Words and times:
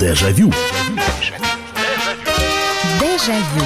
Дежавю. 0.00 0.52
Дежавю. 3.00 3.64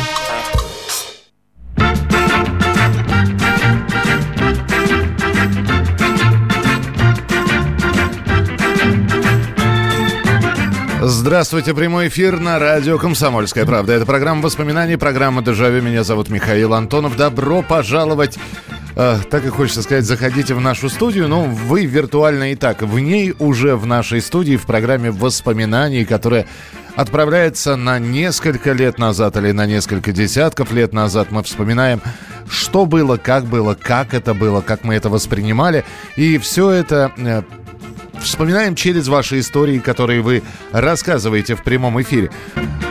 Здравствуйте, 11.03 11.75
прямой 11.75 12.09
эфир 12.09 12.41
на 12.41 12.59
радио 12.59 12.97
«Комсомольская 12.97 13.67
правда». 13.67 13.93
Это 13.93 14.07
программа 14.07 14.41
воспоминаний, 14.41 14.97
программа 14.97 15.43
«Дежавю». 15.43 15.83
Меня 15.83 16.03
зовут 16.03 16.31
Михаил 16.31 16.73
Антонов. 16.73 17.15
Добро 17.17 17.61
пожаловать 17.63 18.39
э, 18.97 19.19
так 19.31 19.45
и 19.45 19.49
хочется 19.49 19.83
сказать, 19.83 20.05
заходите 20.05 20.55
в 20.55 20.61
нашу 20.61 20.89
студию. 20.89 21.29
Ну, 21.29 21.45
вы 21.45 21.87
виртуально 21.87 22.53
и 22.53 22.55
так. 22.55 22.83
В 22.83 22.99
ней 22.99 23.35
уже 23.39 23.77
в 23.77 23.87
нашей 23.87 24.21
студии, 24.21 24.57
в 24.57 24.67
программе 24.67 25.11
воспоминаний, 25.11 26.05
которая 26.05 26.47
отправляется 26.97 27.77
на 27.77 27.99
несколько 27.99 28.73
лет 28.73 28.99
назад 28.99 29.37
или 29.37 29.53
на 29.53 29.67
несколько 29.67 30.13
десятков 30.13 30.73
лет 30.73 30.93
назад. 30.93 31.31
Мы 31.31 31.43
вспоминаем, 31.43 32.01
что 32.49 32.87
было, 32.87 33.17
как 33.17 33.45
было, 33.45 33.75
как 33.75 34.15
это 34.15 34.35
было, 34.35 34.61
как 34.61 34.85
мы 34.85 34.95
это 34.95 35.09
воспринимали. 35.09 35.85
И 36.17 36.39
все 36.39 36.71
это 36.71 37.13
э, 37.17 37.43
Вспоминаем 38.23 38.75
через 38.75 39.09
ваши 39.09 39.41
истории, 39.41 39.79
которые 39.79 40.23
вы 40.23 40.43
рассказываете 40.71 41.55
в 41.55 41.63
прямом 41.63 42.01
эфире. 42.03 42.31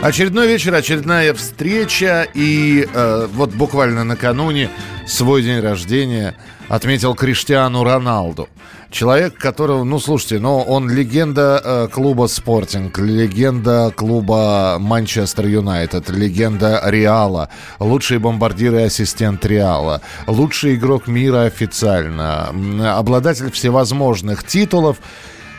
Очередной 0.02 0.48
вечер, 0.48 0.74
очередная 0.74 1.34
встреча. 1.34 2.28
И 2.34 2.88
э, 2.92 3.28
вот 3.34 3.52
буквально 3.52 4.04
накануне 4.04 4.70
свой 5.08 5.42
день 5.44 5.60
рождения 5.60 6.36
отметил 6.72 7.16
Криштиану 7.16 7.84
Роналду. 7.84 8.48
Человек, 8.90 9.38
которого, 9.38 9.84
ну 9.84 10.00
слушайте, 10.00 10.40
ну 10.40 10.60
он 10.60 10.90
легенда 10.90 11.62
э, 11.64 11.88
клуба 11.92 12.28
Спортинг, 12.28 12.98
легенда 12.98 13.92
клуба 13.94 14.78
Манчестер 14.80 15.48
Юнайтед, 15.48 16.10
легенда 16.10 16.82
Реала, 16.86 17.50
лучший 17.80 18.20
бомбардир 18.20 18.74
и 18.76 18.84
ассистент 18.84 19.46
Реала, 19.46 20.02
лучший 20.28 20.76
игрок 20.76 21.08
мира 21.08 21.44
официально, 21.44 22.54
обладатель 22.98 23.52
всевозможных 23.52 24.46
титулов. 24.46 24.98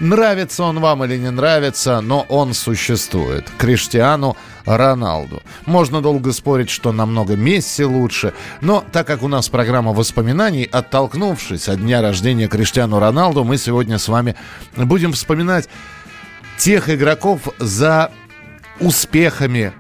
Нравится 0.01 0.65
он 0.65 0.81
вам 0.81 1.05
или 1.05 1.19
не 1.19 1.31
нравится, 1.31 2.01
но 2.01 2.25
он 2.31 2.55
существует. 2.55 3.45
Криштиану. 3.59 4.35
Можно 5.67 6.01
долго 6.01 6.33
спорить, 6.33 6.71
что 6.71 6.93
намного 6.93 7.37
Месси 7.37 7.85
лучше, 7.85 8.33
но 8.61 8.85
так 8.93 9.07
как 9.07 9.23
у 9.23 9.29
нас 9.29 9.49
программа 9.49 9.93
воспоминаний, 9.93 10.69
оттолкнувшись 10.71 11.69
от 11.69 11.81
дня 11.81 12.03
рождения 12.03 12.49
Криштиану 12.49 12.99
Роналду, 12.99 13.45
мы 13.45 13.57
сегодня 13.59 13.99
с 13.99 14.09
вами 14.09 14.37
будем 14.77 15.13
вспоминать 15.13 15.69
тех 16.59 16.89
игроков 16.89 17.49
за 17.59 18.11
успехами 18.81 19.73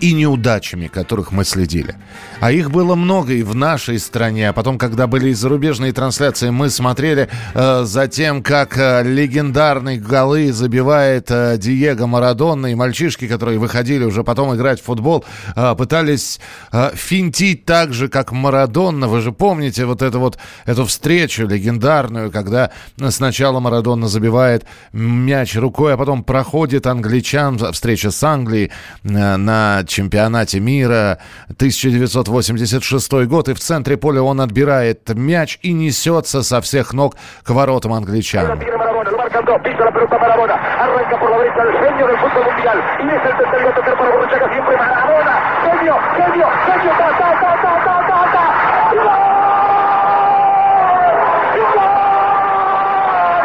и 0.00 0.12
неудачами, 0.12 0.86
которых 0.86 1.32
мы 1.32 1.44
следили. 1.44 1.96
А 2.40 2.52
их 2.52 2.70
было 2.70 2.94
много 2.94 3.32
и 3.32 3.42
в 3.42 3.54
нашей 3.54 3.98
стране. 3.98 4.48
А 4.48 4.52
потом, 4.52 4.78
когда 4.78 5.06
были 5.06 5.32
зарубежные 5.32 5.92
трансляции, 5.92 6.50
мы 6.50 6.70
смотрели 6.70 7.28
э, 7.54 7.84
за 7.84 8.06
тем, 8.08 8.42
как 8.42 8.78
э, 8.78 9.02
легендарные 9.02 9.98
голы 9.98 10.52
забивает 10.52 11.30
э, 11.30 11.56
Диего 11.58 12.06
Марадонна. 12.06 12.68
И 12.68 12.74
мальчишки, 12.74 13.26
которые 13.26 13.58
выходили 13.58 14.04
уже 14.04 14.24
потом 14.24 14.54
играть 14.54 14.80
в 14.80 14.84
футбол, 14.84 15.24
э, 15.56 15.74
пытались 15.76 16.40
э, 16.72 16.90
финтить 16.94 17.64
так 17.64 17.92
же, 17.92 18.08
как 18.08 18.32
Марадонна. 18.32 19.08
Вы 19.08 19.20
же 19.20 19.32
помните 19.32 19.84
вот 19.84 20.02
эту 20.02 20.20
вот 20.20 20.38
эту 20.64 20.84
встречу 20.84 21.46
легендарную, 21.46 22.30
когда 22.30 22.70
сначала 23.08 23.60
Марадонна 23.60 24.08
забивает 24.08 24.64
мяч 24.92 25.56
рукой, 25.56 25.94
а 25.94 25.96
потом 25.96 26.22
проходит 26.22 26.86
англичан, 26.86 27.58
встреча 27.72 28.10
с 28.10 28.22
Англией 28.22 28.70
э, 29.02 29.36
на 29.36 29.84
чемпионате 29.88 30.60
мира 30.60 31.18
1986 31.46 33.12
год, 33.26 33.48
и 33.48 33.54
в 33.54 33.60
центре 33.60 33.96
поля 33.96 34.22
он 34.22 34.40
отбирает 34.40 35.08
мяч 35.14 35.58
и 35.62 35.72
несется 35.72 36.42
со 36.42 36.60
всех 36.60 36.92
ног 36.92 37.16
к 37.42 37.50
воротам 37.50 37.92
англичан. 37.92 38.58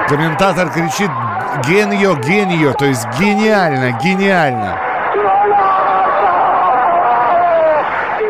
Комментатор 0.07 0.69
кричит 0.69 1.09
«Геньо, 1.65 2.15
геньо», 2.15 2.73
то 2.73 2.85
есть 2.85 3.07
гениально, 3.19 3.97
гениально. 3.99 4.92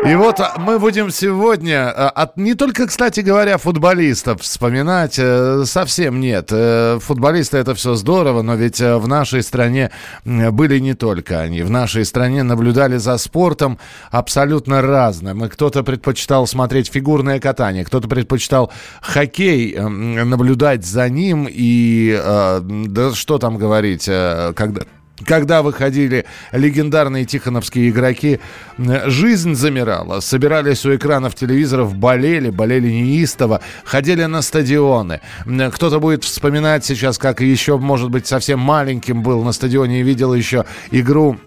И 0.06 0.14
вот 0.16 0.38
а, 0.38 0.56
мы 0.58 0.78
будем 0.78 1.10
сегодня, 1.10 1.90
а, 1.90 2.10
от, 2.10 2.36
не 2.36 2.52
только, 2.52 2.86
кстати 2.86 3.20
говоря, 3.20 3.56
футболистов 3.56 4.42
вспоминать, 4.42 5.18
э, 5.18 5.64
совсем 5.64 6.20
нет. 6.20 6.48
Э, 6.50 6.98
футболисты 7.00 7.56
это 7.56 7.74
все 7.74 7.94
здорово, 7.94 8.42
но 8.42 8.54
ведь 8.54 8.82
э, 8.82 8.98
в 8.98 9.08
нашей 9.08 9.42
стране 9.42 9.90
были 10.26 10.78
не 10.78 10.92
только 10.92 11.40
они. 11.40 11.62
В 11.62 11.70
нашей 11.70 12.04
стране 12.04 12.42
наблюдали 12.42 12.98
за 12.98 13.16
спортом 13.16 13.78
абсолютно 14.10 14.82
разным. 14.82 15.42
И 15.46 15.48
кто-то 15.48 15.82
предпочитал 15.82 16.46
смотреть 16.46 16.92
фигурное 16.92 17.40
катание, 17.40 17.82
кто-то 17.86 18.06
предпочитал 18.06 18.70
хоккей, 19.00 19.74
наблюдать 19.78 20.84
за 20.84 21.08
ним 21.08 21.48
и, 21.50 22.20
да 22.22 23.14
что 23.14 23.38
там 23.38 23.56
говорить, 23.56 24.04
когда 24.04 24.82
когда 25.24 25.62
выходили 25.62 26.24
легендарные 26.52 27.24
тихоновские 27.24 27.90
игроки, 27.90 28.40
жизнь 28.76 29.54
замирала. 29.54 30.20
Собирались 30.20 30.84
у 30.84 30.94
экранов 30.94 31.34
телевизоров, 31.34 31.94
болели, 31.94 32.50
болели 32.50 32.90
неистово, 32.90 33.60
ходили 33.84 34.24
на 34.24 34.42
стадионы. 34.42 35.20
Кто-то 35.44 36.00
будет 36.00 36.24
вспоминать 36.24 36.84
сейчас, 36.84 37.18
как 37.18 37.40
еще, 37.40 37.78
может 37.78 38.10
быть, 38.10 38.26
совсем 38.26 38.58
маленьким 38.58 39.22
был 39.22 39.44
на 39.44 39.52
стадионе 39.52 40.00
и 40.00 40.02
видел 40.02 40.34
еще 40.34 40.64
игру 40.90 41.38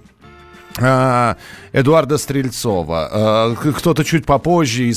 а, 0.80 1.38
Эдуарда 1.78 2.18
Стрельцова. 2.18 3.10
А, 3.12 3.56
кто-то 3.56 4.04
чуть 4.04 4.26
попозже 4.26 4.92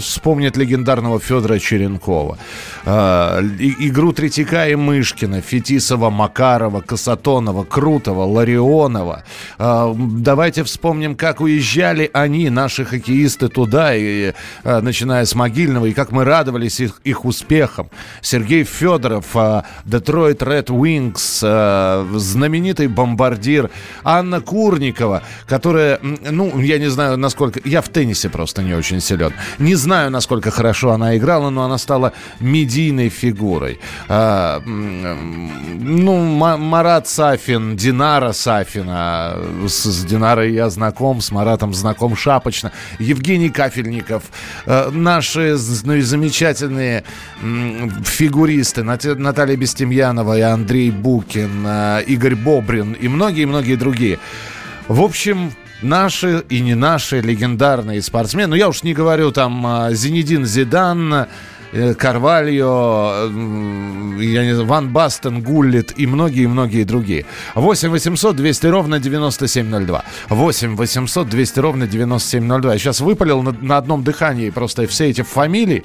вспомнит 0.00 0.56
легендарного 0.56 1.18
Федора 1.18 1.58
Черенкова. 1.58 2.38
А, 2.84 3.40
игру 3.58 4.12
Третьяка 4.12 4.68
и 4.68 4.76
Мышкина, 4.76 5.40
Фетисова, 5.40 6.10
Макарова, 6.10 6.80
Касатонова, 6.80 7.64
Крутого, 7.64 8.22
Ларионова. 8.22 9.24
Давайте 9.58 10.62
вспомним, 10.62 11.16
как 11.16 11.40
уезжали 11.40 12.08
они, 12.12 12.50
наши 12.50 12.84
хоккеисты, 12.84 13.48
туда, 13.48 13.96
и, 13.96 14.32
начиная 14.64 15.24
с 15.24 15.34
Могильного, 15.34 15.86
и 15.86 15.92
как 15.92 16.12
мы 16.12 16.24
радовались 16.24 16.78
их, 16.78 17.00
их 17.02 17.24
успехам. 17.24 17.90
Сергей 18.20 18.62
Федоров, 18.62 19.34
Детройт 19.84 20.42
Ред 20.42 20.70
Уинкс, 20.70 21.40
знаменитый 21.40 22.86
бомбардир, 22.86 23.70
Анна 24.04 24.40
Курникова, 24.40 25.22
которая, 25.46 25.98
ну, 26.20 26.58
я 26.60 26.78
не 26.78 26.88
знаю, 26.90 27.16
насколько... 27.16 27.60
Я 27.64 27.80
в 27.80 27.88
теннисе 27.88 28.28
просто 28.28 28.62
не 28.62 28.74
очень 28.74 29.00
силен. 29.00 29.32
Не 29.58 29.74
знаю, 29.74 30.10
насколько 30.10 30.50
хорошо 30.50 30.90
она 30.92 31.16
играла, 31.16 31.50
но 31.50 31.64
она 31.64 31.78
стала 31.78 32.12
медийной 32.40 33.08
фигурой. 33.08 33.80
А, 34.08 34.60
ну, 34.64 36.18
Марат 36.56 37.08
Сафин, 37.08 37.76
Динара 37.76 38.32
Сафина. 38.32 39.36
С, 39.66 39.84
с 39.84 40.04
Динарой 40.04 40.52
я 40.52 40.70
знаком, 40.70 41.20
с 41.20 41.30
Маратом 41.30 41.74
знаком 41.74 42.16
шапочно. 42.16 42.72
Евгений 42.98 43.50
Кафельников. 43.50 44.24
А, 44.66 44.90
наши 44.90 45.56
ну, 45.84 46.00
замечательные 46.00 47.04
фигуристы 48.04 48.82
Наталья 48.82 49.56
Бестемьянова 49.56 50.38
и 50.38 50.40
Андрей 50.40 50.90
Букин, 50.90 51.64
а, 51.66 52.00
Игорь 52.00 52.36
Бобрин 52.36 52.92
и 52.92 53.08
многие-многие 53.08 53.76
другие. 53.76 54.18
В 54.88 55.00
общем, 55.00 55.52
наши 55.82 56.44
и 56.48 56.60
не 56.60 56.74
наши 56.74 57.20
легендарные 57.20 58.02
спортсмены. 58.02 58.48
Ну, 58.48 58.54
я 58.56 58.68
уж 58.68 58.82
не 58.82 58.94
говорю 58.94 59.32
там 59.32 59.66
а, 59.66 59.92
Зенедин 59.92 60.44
Зидан, 60.44 61.26
Карвальо, 61.98 63.30
я 64.18 64.44
не 64.44 64.52
знаю, 64.52 64.66
Ван 64.66 64.92
Бастен, 64.92 65.42
Гуллит 65.42 65.94
и 65.96 66.06
многие-многие 66.06 66.84
другие. 66.84 67.24
8 67.54 67.88
800 67.88 68.36
200 68.36 68.66
ровно 68.66 69.00
9702. 69.00 70.04
8 70.28 70.76
800 70.76 71.28
200 71.28 71.60
ровно 71.60 71.86
9702. 71.86 72.72
Я 72.72 72.78
сейчас 72.78 73.00
выпалил 73.00 73.42
на, 73.42 73.52
на 73.52 73.78
одном 73.78 74.04
дыхании 74.04 74.50
просто 74.50 74.86
все 74.86 75.08
эти 75.08 75.22
фамилии. 75.22 75.82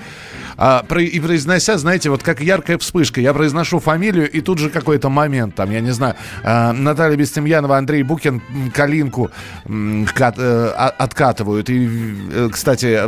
А, 0.58 0.84
про, 0.84 1.02
и 1.02 1.20
произнося, 1.20 1.78
знаете, 1.78 2.10
вот 2.10 2.24
как 2.24 2.42
яркая 2.42 2.78
вспышка, 2.78 3.22
я 3.22 3.34
произношу 3.34 3.80
фамилию, 3.80 4.30
и 4.30 4.42
тут 4.42 4.58
же 4.58 4.70
какой-то 4.70 5.10
момент, 5.10 5.54
там, 5.56 5.70
я 5.70 5.82
не 5.82 5.92
знаю, 5.92 6.16
а, 6.44 6.74
Наталья 6.74 7.16
Бестемьянова, 7.16 7.78
Андрей 7.78 8.02
Букин 8.04 8.42
Калинку 8.74 9.30
кат, 10.16 10.36
а, 10.40 10.94
откатывают. 10.98 11.70
И, 11.70 11.88
э, 12.32 12.50
кстати, 12.52 13.02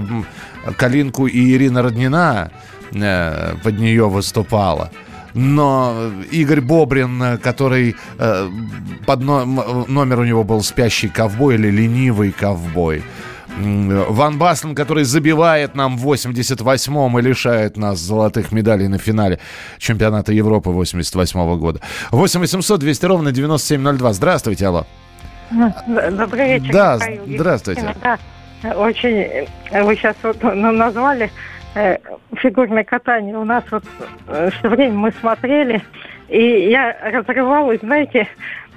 Калинку 0.77 1.27
и 1.27 1.53
Ирина 1.53 1.81
Роднина 1.81 2.51
э, 2.93 3.55
под 3.63 3.79
нее 3.79 4.09
выступала. 4.09 4.91
но 5.33 6.11
Игорь 6.31 6.61
Бобрин, 6.61 7.37
который 7.37 7.95
э, 8.17 8.49
под 9.05 9.21
но, 9.21 9.45
номер 9.45 10.19
у 10.19 10.23
него 10.23 10.43
был 10.43 10.61
«Спящий 10.63 11.07
ковбой» 11.07 11.55
или 11.55 11.69
«Ленивый 11.69 12.31
ковбой». 12.31 13.03
Ван 13.57 14.37
Бастен, 14.37 14.75
который 14.75 15.03
забивает 15.03 15.75
нам 15.75 15.97
в 15.97 16.07
88-м 16.07 17.19
и 17.19 17.21
лишает 17.21 17.77
нас 17.77 17.99
золотых 17.99 18.51
медалей 18.51 18.87
на 18.87 18.97
финале 18.97 19.39
чемпионата 19.77 20.31
Европы 20.31 20.69
88 20.69 21.39
-го 21.39 21.57
года. 21.57 21.81
8 22.11 22.39
800 22.39 22.79
200 22.79 23.05
ровно 23.05 23.31
9702. 23.31 24.13
Здравствуйте, 24.13 24.67
алло. 24.67 24.85
Добрый 25.51 26.59
вечер. 26.59 26.71
Да, 26.71 26.95
Михаил. 26.95 27.21
здравствуйте. 27.27 27.95
Да, 28.01 28.19
очень 28.63 29.47
вы 29.71 29.95
сейчас 29.95 30.15
вот 30.23 30.41
назвали 30.43 31.29
э, 31.75 31.97
фигурное 32.35 32.83
катание. 32.83 33.37
У 33.37 33.43
нас 33.43 33.63
вот 33.71 33.83
э, 34.27 34.49
все 34.51 34.69
время 34.69 34.93
мы 34.93 35.11
смотрели, 35.11 35.81
и 36.27 36.69
я 36.69 36.95
разрывалась, 37.03 37.79
знаете, 37.81 38.27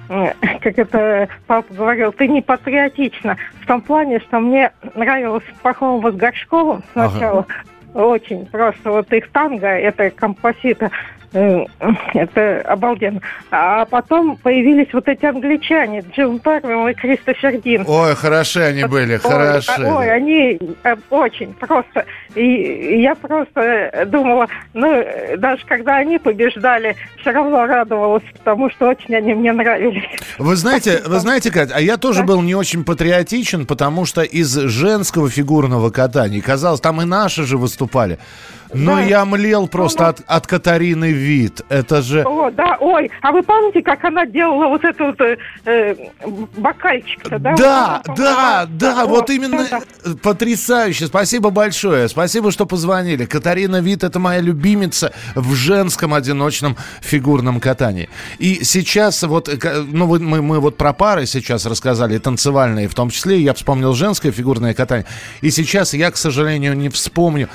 как 0.08 0.78
это 0.78 1.28
папа 1.46 1.72
говорил, 1.72 2.12
ты 2.12 2.28
не 2.28 2.42
патриотична. 2.42 3.36
В 3.62 3.66
том 3.66 3.80
плане, 3.80 4.20
что 4.20 4.40
мне 4.40 4.72
нравилось 4.94 5.44
Пахомова 5.62 6.10
с 6.10 6.16
Горшковым 6.16 6.82
сначала. 6.92 7.46
Ага. 7.94 8.06
Очень 8.06 8.46
просто. 8.46 8.90
Вот 8.90 9.12
их 9.12 9.30
танго, 9.30 9.66
это 9.66 10.10
композита 10.10 10.90
Э, 10.90 11.21
это 11.32 12.60
обалденно. 12.66 13.20
А 13.50 13.84
потом 13.86 14.36
появились 14.36 14.92
вот 14.92 15.08
эти 15.08 15.24
англичане, 15.24 16.04
Джим 16.14 16.38
Парвел 16.38 16.88
и 16.88 16.94
Кристофер 16.94 17.60
Дин. 17.60 17.84
Ой, 17.86 18.14
хороши 18.14 18.60
они 18.60 18.84
были, 18.84 19.14
ой, 19.14 19.18
хороши. 19.18 19.82
Ой, 19.82 20.10
они 20.10 20.58
э, 20.84 20.96
очень 21.10 21.52
просто. 21.54 22.04
И 22.34 23.00
я 23.00 23.14
просто 23.14 24.06
думала, 24.06 24.46
ну, 24.74 25.04
даже 25.38 25.64
когда 25.66 25.96
они 25.96 26.18
побеждали, 26.18 26.96
все 27.20 27.30
равно 27.30 27.66
радовалась, 27.66 28.24
потому 28.38 28.70
что 28.70 28.88
очень 28.88 29.14
они 29.14 29.34
мне 29.34 29.52
нравились. 29.52 30.04
Вы 30.38 30.56
знаете, 30.56 31.02
вы 31.06 31.18
знаете, 31.18 31.50
Кать, 31.50 31.70
а 31.72 31.80
я 31.80 31.96
тоже 31.96 32.24
был 32.24 32.42
не 32.42 32.54
очень 32.54 32.84
патриотичен, 32.84 33.66
потому 33.66 34.04
что 34.04 34.22
из 34.22 34.52
женского 34.54 35.28
фигурного 35.28 35.90
катания, 35.90 36.40
казалось, 36.40 36.80
там 36.80 37.00
и 37.00 37.04
наши 37.04 37.44
же 37.44 37.56
выступали. 37.56 38.18
Но 38.74 38.96
да. 38.96 39.02
я 39.02 39.24
млел 39.24 39.68
просто 39.68 40.08
от, 40.08 40.20
от 40.26 40.46
Катарины 40.46 41.12
вид. 41.12 41.62
Это 41.68 42.02
же... 42.02 42.22
О, 42.22 42.50
да, 42.50 42.76
ой, 42.80 43.10
а 43.20 43.32
вы 43.32 43.42
помните, 43.42 43.82
как 43.82 44.04
она 44.04 44.26
делала 44.26 44.68
вот 44.68 44.84
эту 44.84 45.06
вот 45.06 45.20
э, 45.20 45.36
э 45.64 45.94
бокальчик 46.56 47.22
да? 47.28 47.54
Да, 47.56 48.02
вот 48.06 48.16
да, 48.16 48.66
да, 48.68 49.02
О, 49.02 49.06
вот 49.06 49.30
именно 49.30 49.62
это... 49.62 50.16
потрясающе. 50.22 51.06
Спасибо 51.06 51.50
большое. 51.50 52.08
Спасибо, 52.08 52.50
что 52.50 52.66
позвонили. 52.66 53.24
Катарина 53.24 53.80
Вит 53.80 54.04
это 54.04 54.18
моя 54.18 54.40
любимица 54.40 55.12
в 55.34 55.54
женском 55.54 56.14
одиночном 56.14 56.76
фигурном 57.00 57.60
катании. 57.60 58.08
И 58.38 58.64
сейчас 58.64 59.22
вот, 59.22 59.48
ну, 59.86 60.06
мы, 60.06 60.42
мы 60.42 60.60
вот 60.60 60.76
про 60.76 60.92
пары 60.92 61.26
сейчас 61.26 61.66
рассказали, 61.66 62.18
танцевальные 62.18 62.88
в 62.88 62.94
том 62.94 63.10
числе. 63.10 63.40
Я 63.40 63.54
вспомнил 63.54 63.92
женское 63.94 64.32
фигурное 64.32 64.74
катание. 64.74 65.06
И 65.40 65.50
сейчас 65.50 65.94
я, 65.94 66.10
к 66.10 66.16
сожалению, 66.16 66.74
не 66.76 66.88
вспомню 66.88 67.48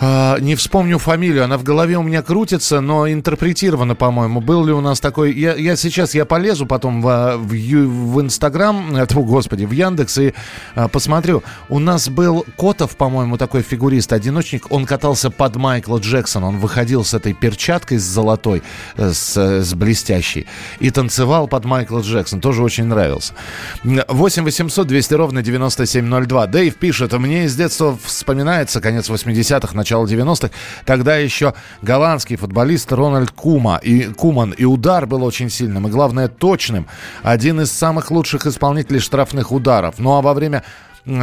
а, 0.00 0.38
не 0.38 0.54
вспомню 0.54 0.98
фамилию, 0.98 1.44
она 1.44 1.58
в 1.58 1.64
голове 1.64 1.98
у 1.98 2.02
меня 2.02 2.22
крутится, 2.22 2.80
но 2.80 3.10
интерпретирована, 3.10 3.94
по-моему. 3.94 4.40
Был 4.40 4.64
ли 4.64 4.72
у 4.72 4.80
нас 4.80 5.00
такой... 5.00 5.32
Я, 5.32 5.54
я 5.54 5.76
сейчас, 5.76 6.14
я 6.14 6.24
полезу 6.24 6.66
потом 6.66 7.02
в, 7.02 7.36
в, 7.36 7.48
в 7.48 8.20
Инстаграм, 8.20 8.96
э, 8.96 9.06
тьфу, 9.06 9.24
господи, 9.24 9.64
в 9.64 9.72
Яндекс 9.72 10.18
и 10.18 10.34
а, 10.74 10.88
посмотрю. 10.88 11.42
У 11.68 11.78
нас 11.78 12.08
был 12.08 12.46
Котов, 12.56 12.96
по-моему, 12.96 13.38
такой 13.38 13.62
фигурист-одиночник. 13.62 14.66
Он 14.70 14.86
катался 14.86 15.30
под 15.30 15.56
Майкла 15.56 15.98
Джексона. 15.98 16.48
Он 16.48 16.58
выходил 16.58 17.04
с 17.04 17.14
этой 17.14 17.32
перчаткой 17.32 17.98
с 17.98 18.04
золотой, 18.04 18.62
э, 18.96 19.12
с, 19.12 19.36
с 19.36 19.74
блестящей, 19.74 20.46
и 20.78 20.90
танцевал 20.90 21.48
под 21.48 21.64
Майкла 21.64 22.00
Джексона. 22.00 22.40
Тоже 22.40 22.62
очень 22.62 22.84
нравился. 22.84 23.34
8 23.82 24.44
800 24.44 24.86
200 24.86 25.14
ровно 25.14 25.42
9702. 25.42 26.46
Дэйв 26.46 26.76
пишет, 26.76 27.12
мне 27.14 27.44
из 27.44 27.56
детства 27.56 27.98
вспоминается 28.04 28.80
конец 28.80 29.10
80-х, 29.10 29.74
начала 29.88 30.04
90-х. 30.04 30.50
Тогда 30.84 31.16
еще 31.16 31.54
голландский 31.82 32.36
футболист 32.36 32.92
Рональд 32.92 33.30
Кума 33.30 33.80
и 33.82 34.04
Куман. 34.04 34.50
И 34.50 34.64
удар 34.64 35.06
был 35.06 35.24
очень 35.24 35.50
сильным. 35.50 35.88
И 35.88 35.90
главное, 35.90 36.28
точным. 36.28 36.86
Один 37.22 37.60
из 37.60 37.72
самых 37.72 38.10
лучших 38.10 38.46
исполнителей 38.46 39.00
штрафных 39.00 39.50
ударов. 39.52 39.94
Ну 39.98 40.12
а 40.12 40.22
во 40.22 40.34
время 40.34 40.62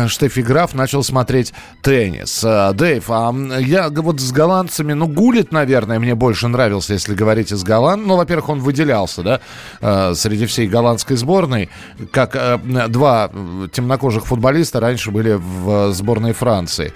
Штефи 0.08 0.42
Граф 0.42 0.74
начал 0.74 1.04
смотреть 1.04 1.54
теннис. 1.82 2.44
А, 2.44 2.74
Дэйв, 2.74 3.04
а 3.10 3.34
я 3.60 3.90
вот 3.90 4.20
с 4.20 4.32
голландцами, 4.32 4.94
ну, 4.94 5.08
Гулит, 5.08 5.52
наверное, 5.52 6.00
мне 6.00 6.16
больше 6.16 6.48
нравился, 6.48 6.94
если 6.94 7.14
говорить 7.14 7.52
из 7.52 7.64
Голланд. 7.64 8.06
Ну, 8.06 8.16
во-первых, 8.16 8.50
он 8.50 8.60
выделялся, 8.60 9.24
да, 9.24 9.42
а, 9.82 10.14
среди 10.16 10.46
всей 10.46 10.68
голландской 10.68 11.18
сборной. 11.18 11.70
Как 12.12 12.60
два 12.90 13.30
темнокожих 13.72 14.26
футболиста 14.26 14.80
раньше 14.80 15.12
были 15.12 15.34
в 15.34 15.94
сборной 15.94 16.34
Франции. 16.34 16.94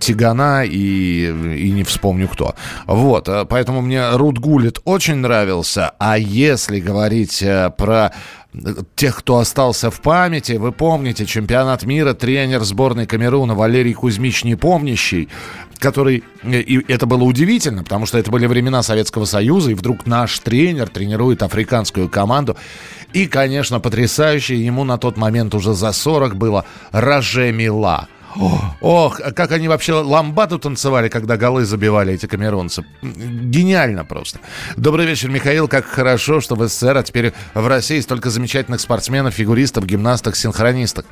Тигана 0.00 0.64
и, 0.64 1.26
и 1.26 1.70
не 1.70 1.84
вспомню 1.84 2.28
кто. 2.28 2.54
Вот, 2.86 3.28
поэтому 3.48 3.82
мне 3.82 4.10
Рут 4.12 4.38
Гулит 4.38 4.80
очень 4.84 5.16
нравился. 5.16 5.92
А 5.98 6.16
если 6.16 6.80
говорить 6.80 7.42
э, 7.42 7.70
про 7.76 8.12
тех, 8.94 9.16
кто 9.16 9.38
остался 9.38 9.90
в 9.90 10.00
памяти. 10.00 10.52
Вы 10.52 10.72
помните, 10.72 11.26
чемпионат 11.26 11.84
мира, 11.84 12.14
тренер 12.14 12.64
сборной 12.64 13.06
Камеруна 13.06 13.54
Валерий 13.54 13.92
Кузьмич 13.92 14.44
Непомнящий, 14.44 15.28
который... 15.78 16.24
И 16.42 16.84
это 16.88 17.06
было 17.06 17.24
удивительно, 17.24 17.82
потому 17.82 18.06
что 18.06 18.18
это 18.18 18.30
были 18.30 18.46
времена 18.46 18.82
Советского 18.82 19.26
Союза, 19.26 19.72
и 19.72 19.74
вдруг 19.74 20.06
наш 20.06 20.38
тренер 20.40 20.88
тренирует 20.88 21.42
африканскую 21.42 22.08
команду. 22.08 22.56
И, 23.12 23.26
конечно, 23.26 23.80
потрясающе, 23.80 24.56
ему 24.56 24.84
на 24.84 24.98
тот 24.98 25.16
момент 25.16 25.54
уже 25.54 25.74
за 25.74 25.92
40 25.92 26.36
было 26.36 26.64
Роже 26.92 27.52
Мила– 27.52 28.08
Ох, 28.80 29.20
как 29.34 29.52
они 29.52 29.68
вообще 29.68 29.94
ламбаду 29.94 30.58
танцевали, 30.58 31.08
когда 31.08 31.36
голы 31.36 31.64
забивали 31.64 32.14
эти 32.14 32.26
камеронцы. 32.26 32.84
Гениально 33.02 34.04
просто. 34.04 34.38
Добрый 34.76 35.06
вечер, 35.06 35.30
Михаил. 35.30 35.68
Как 35.68 35.84
хорошо, 35.84 36.40
что 36.40 36.54
в 36.54 36.66
СССР, 36.68 36.96
а 36.96 37.02
теперь 37.02 37.32
в 37.54 37.66
России 37.66 38.00
столько 38.00 38.30
замечательных 38.30 38.80
спортсменов, 38.80 39.34
фигуристов, 39.34 39.86
гимнасток, 39.86 40.36
синхронисток. 40.36 41.06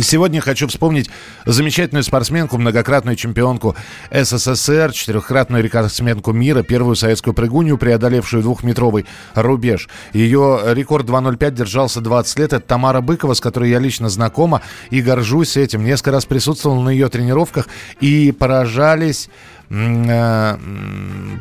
Сегодня 0.00 0.40
хочу 0.40 0.68
вспомнить 0.68 1.10
замечательную 1.44 2.04
спортсменку, 2.04 2.56
многократную 2.58 3.16
чемпионку 3.16 3.74
СССР, 4.10 4.92
четырехкратную 4.92 5.62
рекордсменку 5.62 6.32
мира, 6.32 6.62
первую 6.62 6.94
советскую 6.94 7.34
прыгунью, 7.34 7.78
преодолевшую 7.78 8.42
двухметровый 8.42 9.06
рубеж. 9.34 9.88
Ее 10.12 10.60
рекорд 10.66 11.06
2.05 11.06 11.50
держался 11.50 12.00
20 12.00 12.38
лет. 12.38 12.52
Это 12.52 12.66
Тамара 12.66 13.00
Быкова, 13.00 13.34
с 13.34 13.40
которой 13.40 13.70
я 13.70 13.78
лично 13.78 14.08
знакома 14.08 14.62
и 14.90 15.00
горжусь 15.00 15.56
этим. 15.56 15.84
Несколько 15.84 16.12
раз 16.12 16.26
присутствовал 16.26 16.80
на 16.80 16.90
ее 16.90 17.08
тренировках 17.08 17.68
и 18.00 18.32
поражались 18.32 19.28
Э, 19.70 20.56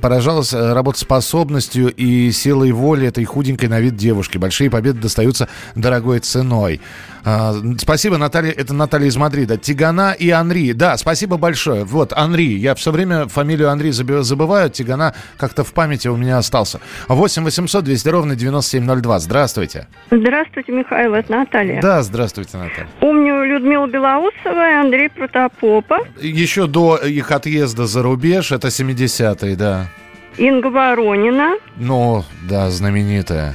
поражалась 0.02 0.52
работоспособностью 0.52 1.94
и 1.94 2.32
силой 2.32 2.72
воли 2.72 3.08
этой 3.08 3.24
худенькой 3.24 3.70
на 3.70 3.80
вид 3.80 3.96
девушки. 3.96 4.38
Большие 4.38 4.70
победы 4.70 5.00
достаются 5.00 5.48
дорогой 5.76 6.20
ценой. 6.20 6.82
А, 7.28 7.54
спасибо, 7.78 8.18
Наталья. 8.18 8.52
Это 8.52 8.74
Наталья 8.74 9.08
из 9.08 9.18
Мадрида. 9.18 9.58
Тигана 9.58 10.16
и 10.18 10.30
Анри. 10.30 10.72
Да, 10.72 10.96
спасибо 10.98 11.38
большое. 11.38 11.84
Вот, 11.84 12.14
Анри. 12.14 12.54
Я 12.54 12.74
все 12.76 12.92
время 12.92 13.28
фамилию 13.28 13.70
Анри 13.70 13.92
забываю. 13.92 14.70
Тигана 14.70 15.14
как-то 15.38 15.64
в 15.64 15.74
памяти 15.74 16.08
у 16.08 16.16
меня 16.16 16.38
остался. 16.38 16.80
8 17.08 17.44
800 17.44 17.84
200 17.84 18.10
ровно 18.10 18.36
9702. 18.36 19.20
Здравствуйте. 19.20 19.88
Здравствуйте, 20.12 20.72
Михаил. 20.72 21.16
Это 21.16 21.32
Наталья. 21.32 21.82
Да, 21.82 22.02
здравствуйте, 22.04 22.58
Наталья. 22.58 22.88
Помню 23.00 23.44
Людмилу 23.44 23.88
Белоусова 23.88 24.70
и 24.70 24.74
Андрей 24.74 25.10
Протопопов. 25.10 26.08
Еще 26.22 26.68
до 26.68 26.98
их 26.98 27.32
отъезда 27.32 27.88
за 27.88 28.04
рубеж 28.04 28.18
рубеж, 28.28 28.52
это 28.52 28.68
70-е, 28.68 29.56
да. 29.56 29.88
Инга 30.38 30.68
Воронина. 30.68 31.56
Ну, 31.78 32.24
да, 32.50 32.70
знаменитая. 32.70 33.54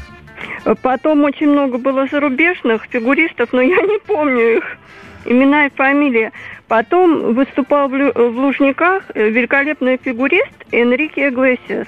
Потом 0.83 1.25
очень 1.25 1.49
много 1.49 1.79
было 1.79 2.07
зарубежных 2.07 2.87
фигуристов, 2.91 3.51
но 3.53 3.61
я 3.61 3.81
не 3.83 3.99
помню 4.01 4.59
их 4.59 4.77
имена 5.25 5.67
и 5.67 5.71
фамилии. 5.71 6.31
Потом 6.69 7.35
выступал 7.35 7.89
в, 7.89 7.95
Лужниках 8.17 9.05
великолепный 9.15 9.99
фигурист 10.03 10.53
Энрике 10.71 11.29
Иглесиас. 11.29 11.87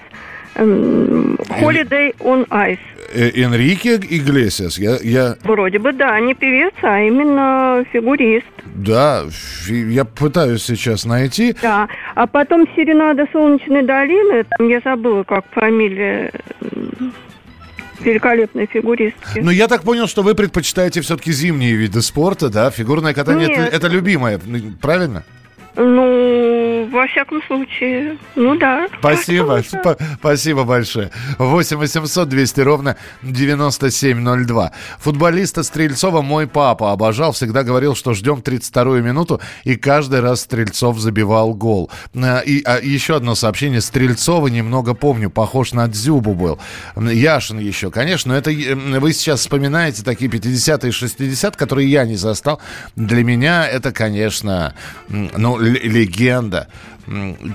Holiday 0.56 2.14
on 2.20 2.46
Ice. 2.48 2.78
Э, 3.12 3.30
Энрике 3.34 3.96
Иглесиас? 3.96 4.78
Я, 4.78 4.98
я... 5.02 5.36
Вроде 5.42 5.78
бы, 5.78 5.92
да, 5.92 6.18
не 6.20 6.34
певец, 6.34 6.74
а 6.82 7.00
именно 7.00 7.84
фигурист. 7.92 8.46
Да, 8.74 9.24
я 9.68 10.04
пытаюсь 10.04 10.62
сейчас 10.62 11.04
найти. 11.04 11.56
Да, 11.60 11.88
а 12.14 12.26
потом 12.26 12.68
Серенада 12.76 13.26
Солнечной 13.32 13.82
долины, 13.82 14.44
там 14.44 14.68
я 14.68 14.80
забыла, 14.80 15.24
как 15.24 15.44
фамилия 15.50 16.30
великолепной 18.00 18.66
фигуристки. 18.66 19.40
Но 19.40 19.50
я 19.50 19.68
так 19.68 19.82
понял, 19.82 20.06
что 20.06 20.22
вы 20.22 20.34
предпочитаете 20.34 21.00
все-таки 21.00 21.32
зимние 21.32 21.74
виды 21.74 22.02
спорта, 22.02 22.48
да? 22.48 22.70
Фигурное 22.70 23.14
катание 23.14 23.48
это, 23.50 23.76
это 23.76 23.88
любимое, 23.88 24.40
правильно? 24.80 25.24
Ну, 25.76 26.88
во 26.92 27.06
всяком 27.08 27.42
случае, 27.42 28.16
ну 28.36 28.56
да. 28.56 28.86
Спасибо, 28.98 29.60
спасибо 30.18 30.64
большое. 30.64 31.10
8 31.38 31.76
800 31.76 32.28
200 32.28 32.60
ровно 32.60 32.96
9702. 33.22 34.72
Футболиста 34.98 35.64
Стрельцова 35.64 36.22
мой 36.22 36.46
папа 36.46 36.92
обожал, 36.92 37.32
всегда 37.32 37.64
говорил, 37.64 37.96
что 37.96 38.14
ждем 38.14 38.38
32-ю 38.38 39.02
минуту, 39.02 39.40
и 39.64 39.74
каждый 39.74 40.20
раз 40.20 40.42
Стрельцов 40.42 40.98
забивал 40.98 41.54
гол. 41.54 41.90
А, 42.14 42.38
и 42.38 42.62
а, 42.64 42.78
еще 42.80 43.16
одно 43.16 43.34
сообщение. 43.34 43.80
Стрельцова 43.80 44.46
немного 44.46 44.94
помню, 44.94 45.28
похож 45.28 45.72
на 45.72 45.88
Дзюбу 45.88 46.34
был. 46.34 46.60
Яшин 46.96 47.58
еще, 47.58 47.90
конечно, 47.90 48.32
это 48.32 48.50
вы 48.52 49.12
сейчас 49.12 49.40
вспоминаете 49.40 50.04
такие 50.04 50.30
50-е, 50.30 50.90
60-е, 50.92 51.50
которые 51.52 51.90
я 51.90 52.04
не 52.04 52.16
застал. 52.16 52.60
Для 52.94 53.24
меня 53.24 53.66
это, 53.66 53.90
конечно, 53.90 54.74
ну, 55.08 55.63
легенда. 55.64 56.68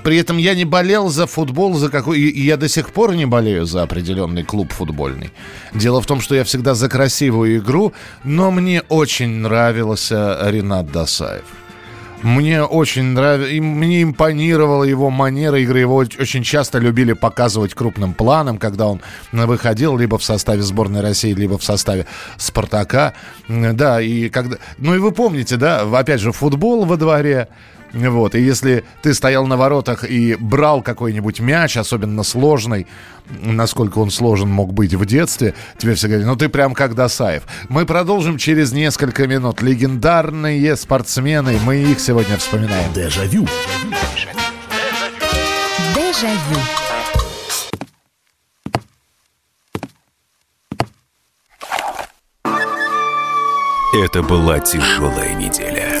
При 0.04 0.16
этом 0.16 0.38
я 0.38 0.54
не 0.54 0.64
болел 0.64 1.08
за 1.08 1.26
футбол, 1.26 1.74
за 1.74 1.88
какой... 1.88 2.20
И 2.20 2.42
я 2.42 2.56
до 2.56 2.68
сих 2.68 2.90
пор 2.90 3.14
не 3.14 3.26
болею 3.26 3.66
за 3.66 3.82
определенный 3.82 4.44
клуб 4.44 4.72
футбольный. 4.72 5.32
Дело 5.74 6.00
в 6.00 6.06
том, 6.06 6.20
что 6.20 6.34
я 6.34 6.44
всегда 6.44 6.74
за 6.74 6.88
красивую 6.88 7.58
игру, 7.58 7.92
но 8.22 8.50
мне 8.50 8.82
очень 8.88 9.40
нравился 9.40 10.38
Ренат 10.42 10.92
Досаев. 10.92 11.44
Мне 12.22 12.62
очень 12.62 13.04
нравилось, 13.04 13.58
мне 13.60 14.02
импонировала 14.02 14.84
его 14.84 15.08
манера 15.08 15.58
игры. 15.58 15.80
Его 15.80 15.96
очень 15.96 16.42
часто 16.42 16.78
любили 16.78 17.14
показывать 17.14 17.72
крупным 17.72 18.12
планом, 18.12 18.58
когда 18.58 18.88
он 18.88 19.00
выходил 19.32 19.96
либо 19.96 20.18
в 20.18 20.22
составе 20.22 20.60
сборной 20.60 21.00
России, 21.00 21.32
либо 21.32 21.56
в 21.56 21.64
составе 21.64 22.04
Спартака. 22.36 23.14
Да, 23.48 24.02
и 24.02 24.28
когда... 24.28 24.58
Ну 24.76 24.94
и 24.94 24.98
вы 24.98 25.12
помните, 25.12 25.56
да, 25.56 25.80
опять 25.98 26.20
же, 26.20 26.30
футбол 26.32 26.84
во 26.84 26.98
дворе, 26.98 27.48
вот, 27.92 28.34
и 28.34 28.40
если 28.40 28.84
ты 29.02 29.14
стоял 29.14 29.46
на 29.46 29.56
воротах 29.56 30.04
и 30.04 30.36
брал 30.36 30.82
какой-нибудь 30.82 31.40
мяч, 31.40 31.76
особенно 31.76 32.22
сложный, 32.22 32.86
насколько 33.28 33.98
он 33.98 34.10
сложен 34.10 34.48
мог 34.48 34.72
быть 34.72 34.94
в 34.94 35.04
детстве, 35.06 35.54
тебе 35.78 35.94
все 35.94 36.08
говорят, 36.08 36.26
ну 36.26 36.36
ты 36.36 36.48
прям 36.48 36.74
как 36.74 36.94
Досаев. 36.94 37.42
Мы 37.68 37.86
продолжим 37.86 38.38
через 38.38 38.72
несколько 38.72 39.26
минут. 39.26 39.62
Легендарные 39.62 40.76
спортсмены, 40.76 41.58
мы 41.64 41.78
их 41.78 42.00
сегодня 42.00 42.36
вспоминаем. 42.36 42.92
Дежавю. 42.92 43.46
Дежавю. 45.94 46.60
Это 53.92 54.22
была 54.22 54.60
тяжелая 54.60 55.34
неделя 55.34 56.00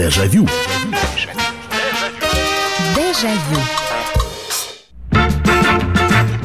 Дежавю. 0.00 0.48
Дежавю. 2.96 3.60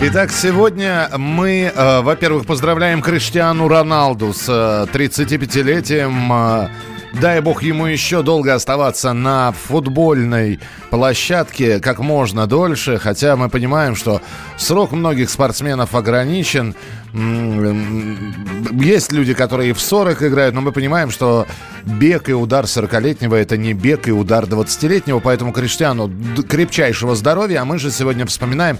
Итак, 0.01 0.31
сегодня 0.33 1.09
мы, 1.15 1.71
э, 1.74 2.01
во-первых, 2.01 2.45
поздравляем 2.45 3.01
Криштиану 3.01 3.69
Роналду 3.69 4.33
с 4.33 4.50
э, 4.50 4.88
35-летием. 4.91 6.33
Э, 6.33 6.69
дай 7.19 7.41
бог 7.41 7.63
ему 7.63 7.86
еще 7.86 8.22
долго 8.22 8.53
оставаться 8.53 9.13
на 9.13 9.51
футбольной 9.51 10.60
площадке 10.89 11.79
как 11.79 12.00
можно 12.00 12.48
дольше, 12.48 12.98
хотя 12.98 13.36
мы 13.36 13.50
понимаем, 13.50 13.95
что 13.95 14.22
срок 14.57 14.91
многих 14.91 15.29
спортсменов 15.29 15.95
ограничен. 15.95 16.75
Есть 18.74 19.12
люди, 19.12 19.34
которые 19.34 19.74
в 19.74 19.81
40 19.81 20.24
играют, 20.24 20.55
но 20.55 20.62
мы 20.62 20.72
понимаем, 20.72 21.12
что 21.12 21.45
бег 21.84 22.29
и 22.29 22.34
удар 22.34 22.65
40-летнего 22.65 23.36
это 23.36 23.57
не 23.57 23.74
бег 23.74 24.07
и 24.07 24.12
удар 24.12 24.45
20-летнего, 24.45 25.19
поэтому 25.19 25.53
Криштиану 25.53 26.12
крепчайшего 26.48 27.15
здоровья, 27.15 27.62
а 27.62 27.65
мы 27.65 27.79
же 27.79 27.91
сегодня 27.91 28.25
вспоминаем 28.25 28.77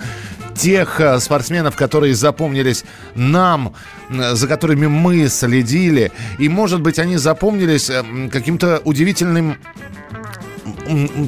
тех 0.56 1.00
э, 1.00 1.20
спортсменов, 1.20 1.76
которые 1.76 2.16
запомнились 2.16 2.84
нам, 3.16 3.74
за 4.10 4.48
которыми 4.48 4.88
мы 4.88 5.28
следили. 5.28 6.12
И, 6.40 6.50
может 6.50 6.82
быть, 6.82 7.00
они 7.00 7.18
запомнились 7.18 7.90
э, 7.90 8.04
каким-то 8.32 8.82
удивительным 8.84 9.58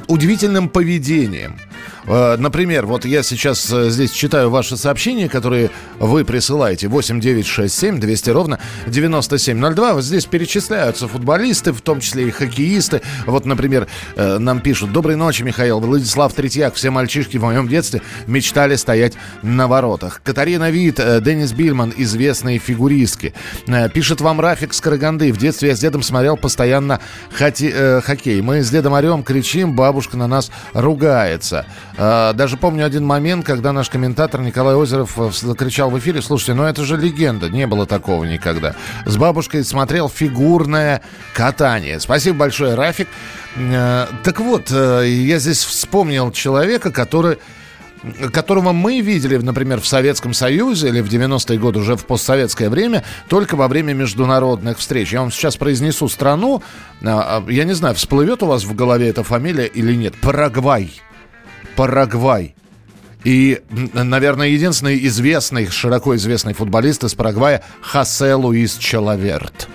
удивительным 0.07 0.69
поведением. 0.69 1.57
Э, 2.07 2.37
например, 2.37 2.85
вот 2.85 3.05
я 3.05 3.21
сейчас 3.21 3.71
э, 3.71 3.89
здесь 3.89 4.11
читаю 4.11 4.49
ваши 4.49 4.77
сообщения, 4.77 5.27
которые 5.27 5.69
вы 5.99 6.23
присылаете. 6.23 6.87
8 6.87 7.19
9 7.19 7.45
6 7.45 7.73
7 7.73 7.99
200 7.99 8.29
ровно 8.29 8.59
9702. 8.87 9.93
Вот 9.93 10.03
здесь 10.03 10.25
перечисляются 10.25 11.07
футболисты, 11.07 11.73
в 11.73 11.81
том 11.81 11.99
числе 11.99 12.27
и 12.27 12.31
хоккеисты. 12.31 13.01
Вот, 13.25 13.45
например, 13.45 13.87
э, 14.15 14.37
нам 14.37 14.61
пишут. 14.61 14.93
Доброй 14.93 15.17
ночи, 15.17 15.43
Михаил. 15.43 15.79
Владислав 15.79 16.33
Третьяк. 16.33 16.75
Все 16.75 16.89
мальчишки 16.89 17.37
в 17.37 17.43
моем 17.43 17.67
детстве 17.67 18.01
мечтали 18.25 18.75
стоять 18.75 19.13
на 19.41 19.67
воротах. 19.67 20.21
Катарина 20.23 20.69
Вит, 20.69 20.95
Денис 20.95 21.51
Бильман, 21.51 21.93
известные 21.95 22.57
фигуристки. 22.57 23.33
Пишет 23.93 24.21
вам 24.21 24.39
Рафик 24.39 24.73
Скороганды. 24.73 25.31
В 25.33 25.37
детстве 25.37 25.69
я 25.69 25.75
с 25.75 25.79
дедом 25.79 26.03
смотрел 26.03 26.37
постоянно 26.37 26.99
хоккей. 27.31 28.41
Мы 28.41 28.61
с 28.63 28.69
дедом 28.69 28.93
орем, 28.93 29.23
кричим, 29.23 29.75
бабушка 29.75 30.15
на 30.17 30.27
нас 30.27 30.51
ругается. 30.73 31.65
А, 31.97 32.33
даже 32.33 32.57
помню 32.57 32.85
один 32.85 33.05
момент, 33.05 33.45
когда 33.45 33.73
наш 33.73 33.89
комментатор 33.89 34.41
Николай 34.41 34.75
Озеров 34.75 35.17
э, 35.17 35.31
закричал 35.33 35.89
в 35.89 35.97
эфире, 35.97 36.21
слушайте, 36.21 36.53
ну 36.53 36.63
это 36.63 36.85
же 36.85 36.95
легенда, 36.95 37.49
не 37.49 37.65
было 37.65 37.87
такого 37.87 38.23
никогда. 38.25 38.75
С 39.05 39.17
бабушкой 39.17 39.63
смотрел 39.63 40.07
фигурное 40.07 41.01
катание. 41.33 41.99
Спасибо 41.99 42.37
большое, 42.37 42.75
Рафик. 42.75 43.07
Э, 43.55 44.05
так 44.23 44.39
вот, 44.39 44.71
э, 44.71 45.07
я 45.07 45.39
здесь 45.39 45.63
вспомнил 45.63 46.31
человека, 46.31 46.91
который 46.91 47.39
которого 48.31 48.73
мы 48.73 49.01
видели, 49.01 49.37
например, 49.37 49.81
в 49.81 49.87
Советском 49.87 50.33
Союзе 50.33 50.89
или 50.89 51.01
в 51.01 51.09
90-е 51.09 51.57
годы, 51.57 51.79
уже 51.79 51.95
в 51.95 52.05
постсоветское 52.05 52.69
время, 52.69 53.03
только 53.27 53.55
во 53.55 53.67
время 53.67 53.93
международных 53.93 54.77
встреч. 54.77 55.13
Я 55.13 55.21
вам 55.21 55.31
сейчас 55.31 55.57
произнесу 55.57 56.07
страну, 56.07 56.61
а, 57.03 57.43
а, 57.47 57.51
я 57.51 57.63
не 57.63 57.73
знаю, 57.73 57.95
всплывет 57.95 58.43
у 58.43 58.45
вас 58.45 58.65
в 58.65 58.75
голове 58.75 59.09
эта 59.09 59.23
фамилия 59.23 59.65
или 59.65 59.95
нет. 59.95 60.13
Парагвай. 60.21 60.91
Парагвай. 61.77 62.55
И, 63.23 63.61
наверное, 63.93 64.47
единственный 64.47 65.05
известный, 65.05 65.67
широко 65.67 66.15
известный 66.15 66.53
футболист 66.53 67.03
из 67.03 67.13
Парагвая 67.13 67.63
Хосе 67.81 68.33
Луис 68.33 68.77
Человерт. 68.77 69.69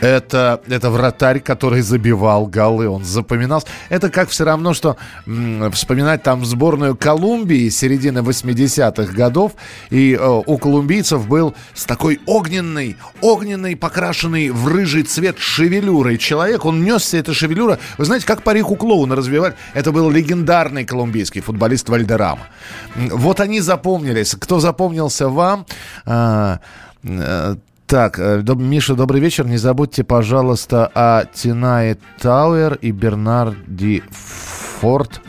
Это, 0.00 0.60
это 0.68 0.90
вратарь, 0.90 1.40
который 1.40 1.80
забивал 1.82 2.46
голы, 2.46 2.88
он 2.88 3.04
запоминался. 3.04 3.66
Это 3.88 4.10
как 4.10 4.28
все 4.28 4.44
равно, 4.44 4.72
что 4.74 4.96
м, 5.26 5.70
вспоминать 5.72 6.22
там 6.22 6.44
сборную 6.44 6.96
Колумбии 6.96 7.68
середины 7.68 8.20
80-х 8.20 9.12
годов. 9.12 9.52
И 9.90 10.14
э, 10.14 10.42
у 10.46 10.58
колумбийцев 10.58 11.26
был 11.26 11.54
с 11.74 11.84
такой 11.84 12.20
огненной, 12.26 12.96
огненной, 13.20 13.76
покрашенной 13.76 14.50
в 14.50 14.68
рыжий 14.68 15.02
цвет 15.02 15.38
шевелюрой 15.38 16.18
человек. 16.18 16.64
Он 16.64 16.84
несся, 16.84 17.18
эта 17.18 17.34
шевелюра. 17.34 17.78
Вы 17.96 18.04
знаете, 18.04 18.26
как 18.26 18.42
парик 18.42 18.70
у 18.70 18.76
клоуна 18.76 19.16
развивать? 19.16 19.56
Это 19.74 19.90
был 19.90 20.10
легендарный 20.10 20.84
колумбийский 20.84 21.40
футболист 21.40 21.88
Вальдерама. 21.88 22.48
Вот 22.94 23.40
они 23.40 23.60
запомнились. 23.60 24.34
Кто 24.38 24.60
запомнился 24.60 25.28
вам? 25.28 25.66
А, 26.04 26.60
э, 27.02 27.56
так, 27.88 28.18
э, 28.18 28.42
доб, 28.42 28.58
Миша, 28.58 28.94
добрый 28.94 29.20
вечер. 29.20 29.46
Не 29.46 29.56
забудьте, 29.56 30.04
пожалуйста, 30.04 30.90
о 30.94 31.24
Тинае 31.24 31.96
Тауэр 32.20 32.74
и 32.74 32.90
Бернарди 32.90 34.02
Форд. 34.10 35.22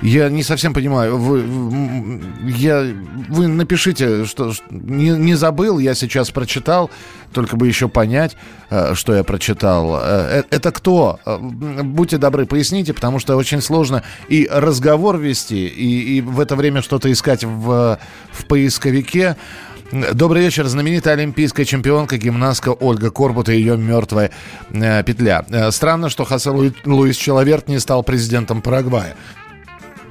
Я 0.00 0.30
не 0.30 0.42
совсем 0.42 0.72
понимаю. 0.72 1.18
Вы, 1.18 1.44
я, 2.46 2.86
вы 3.28 3.48
напишите, 3.48 4.24
что, 4.24 4.52
не, 4.70 5.10
не 5.10 5.34
забыл, 5.34 5.78
я 5.78 5.94
сейчас 5.94 6.30
прочитал, 6.30 6.90
только 7.32 7.56
бы 7.56 7.66
еще 7.66 7.88
понять, 7.88 8.36
э, 8.70 8.94
что 8.94 9.12
я 9.12 9.24
прочитал. 9.24 10.00
Э, 10.00 10.44
это 10.48 10.70
кто? 10.70 11.18
Будьте 11.26 12.18
добры, 12.18 12.46
поясните, 12.46 12.94
потому 12.94 13.18
что 13.18 13.36
очень 13.36 13.60
сложно 13.60 14.04
и 14.28 14.48
разговор 14.50 15.18
вести, 15.18 15.66
и, 15.66 16.18
и 16.18 16.20
в 16.20 16.38
это 16.38 16.54
время 16.54 16.82
что-то 16.82 17.10
искать 17.10 17.42
в, 17.42 17.98
в 18.30 18.44
поисковике. 18.46 19.36
Добрый 19.92 20.42
вечер. 20.42 20.66
Знаменитая 20.66 21.14
олимпийская 21.14 21.66
чемпионка, 21.66 22.16
гимнастка 22.16 22.68
Ольга 22.70 23.10
Корбут 23.10 23.48
и 23.48 23.54
ее 23.54 23.76
мертвая 23.76 24.30
э, 24.70 25.02
петля. 25.02 25.44
Э, 25.50 25.72
странно, 25.72 26.08
что 26.08 26.24
Хосе 26.24 26.50
Лу... 26.50 26.70
Луис 26.84 27.16
Человерт 27.16 27.66
не 27.66 27.80
стал 27.80 28.04
президентом 28.04 28.62
Парагвая. 28.62 29.16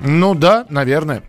Ну 0.04 0.36
да, 0.36 0.66
наверное. 0.70 1.24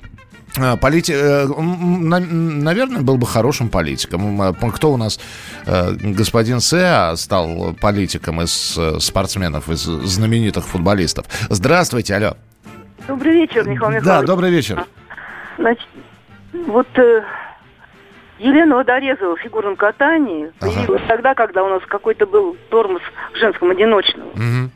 Э, 0.56 0.76
полити... 0.76 1.12
Э, 1.14 1.46
наверное, 1.46 3.02
был 3.02 3.18
бы 3.18 3.26
хорошим 3.26 3.68
политиком. 3.68 4.42
Э, 4.42 4.52
кто 4.74 4.92
у 4.92 4.96
нас? 4.96 5.20
Господин 5.64 6.58
Сеа 6.60 7.14
стал 7.14 7.74
политиком 7.80 8.42
из 8.42 8.76
спортсменов, 8.98 9.68
из 9.68 9.82
знаменитых 9.82 10.66
футболистов. 10.66 11.26
Здравствуйте, 11.50 12.16
алло. 12.16 12.36
Добрый 13.06 13.34
вечер, 13.34 13.60
Михаил 13.60 13.90
Михайлович. 13.90 14.04
Да, 14.04 14.22
добрый 14.22 14.50
вечер. 14.50 14.84
Значит, 15.56 15.86
вот 16.66 16.88
Елена 18.40 18.76
Водорезова 18.76 19.36
в 19.36 19.40
фигурном 19.40 19.76
катании 19.76 20.50
ага. 20.60 20.98
тогда, 21.06 21.34
когда 21.34 21.62
у 21.62 21.68
нас 21.68 21.82
какой-то 21.86 22.26
был 22.26 22.56
тормоз 22.70 23.02
в 23.32 23.36
женском 23.36 23.70
одиночном. 23.70 24.28
Угу. 24.28 24.70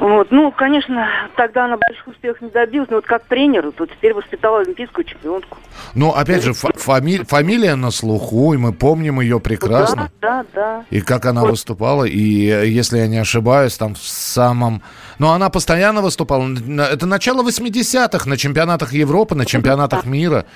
Вот. 0.00 0.30
Ну, 0.30 0.50
конечно, 0.50 1.06
тогда 1.36 1.66
она 1.66 1.76
больших 1.76 2.08
успехов 2.08 2.40
не 2.40 2.48
добилась, 2.48 2.88
но 2.88 2.96
вот 2.96 3.04
как 3.04 3.24
тренер, 3.24 3.70
то 3.72 3.84
теперь 3.84 4.14
воспитала 4.14 4.60
олимпийскую 4.60 5.04
чемпионку. 5.04 5.58
Ну, 5.94 6.10
опять 6.10 6.42
же, 6.42 6.52
фами- 6.52 7.22
фамилия 7.24 7.74
на 7.74 7.90
слуху, 7.90 8.54
и 8.54 8.56
мы 8.56 8.72
помним 8.72 9.20
ее 9.20 9.40
прекрасно. 9.40 10.10
Да, 10.22 10.42
да, 10.42 10.46
да. 10.54 10.84
И 10.90 11.02
как 11.02 11.26
она 11.26 11.42
вот. 11.42 11.50
выступала, 11.50 12.04
и 12.04 12.18
если 12.18 12.98
я 12.98 13.08
не 13.08 13.18
ошибаюсь, 13.18 13.76
там 13.76 13.94
в 13.94 14.02
самом... 14.02 14.82
Ну, 15.18 15.28
она 15.28 15.50
постоянно 15.50 16.00
выступала. 16.00 16.48
Это 16.90 17.04
начало 17.04 17.46
80-х 17.46 18.26
на 18.26 18.38
чемпионатах 18.38 18.94
Европы, 18.94 19.34
на 19.34 19.44
чемпионатах 19.44 20.06
мира. 20.06 20.46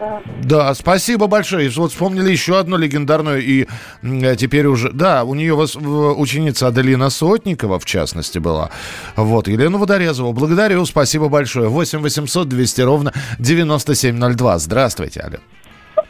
Да. 0.00 0.20
да, 0.42 0.74
спасибо 0.74 1.28
большое. 1.28 1.70
Вот 1.70 1.92
вспомнили 1.92 2.30
еще 2.30 2.58
одну 2.58 2.76
легендарную, 2.76 3.40
и 3.40 3.68
теперь 4.36 4.66
уже... 4.66 4.90
Да, 4.90 5.22
у 5.22 5.34
нее 5.34 5.54
ученица 5.54 6.66
Аделина 6.66 7.08
Сотникова, 7.08 7.78
в 7.78 7.84
частности, 7.84 8.38
была. 8.38 8.49
Вот, 9.16 9.48
Елену 9.48 9.78
Водорезову. 9.78 10.32
Благодарю, 10.32 10.84
спасибо 10.84 11.28
большое. 11.28 11.68
8 11.68 12.00
800 12.00 12.48
200 12.48 12.80
ровно 12.82 13.12
9702. 13.38 14.58
Здравствуйте, 14.58 15.20
Аля. 15.20 15.40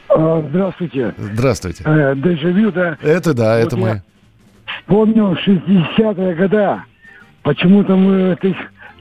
А, 0.08 0.44
здравствуйте. 0.48 1.14
Здравствуйте. 1.16 1.84
Э, 1.86 2.14
дежавю, 2.16 2.72
да? 2.72 2.98
Это 3.00 3.32
да, 3.34 3.56
вот 3.56 3.66
это 3.66 3.76
мы. 3.76 4.02
Вспомнил 4.82 5.32
60-е 5.32 6.34
года. 6.34 6.84
Почему-то 7.42 7.96
мы 7.96 8.32
это 8.32 8.54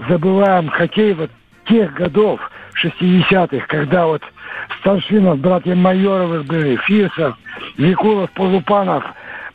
забываем 0.07 0.69
хоккей 0.69 1.13
вот 1.13 1.29
тех 1.67 1.93
годов, 1.93 2.39
60-х, 2.83 3.65
когда 3.67 4.07
вот 4.07 4.21
старшинов, 4.79 5.39
братья 5.39 5.75
Майоровых 5.75 6.45
были, 6.45 6.77
Фирсов, 6.87 7.35
Викулов, 7.77 8.31
Полупанов, 8.31 9.03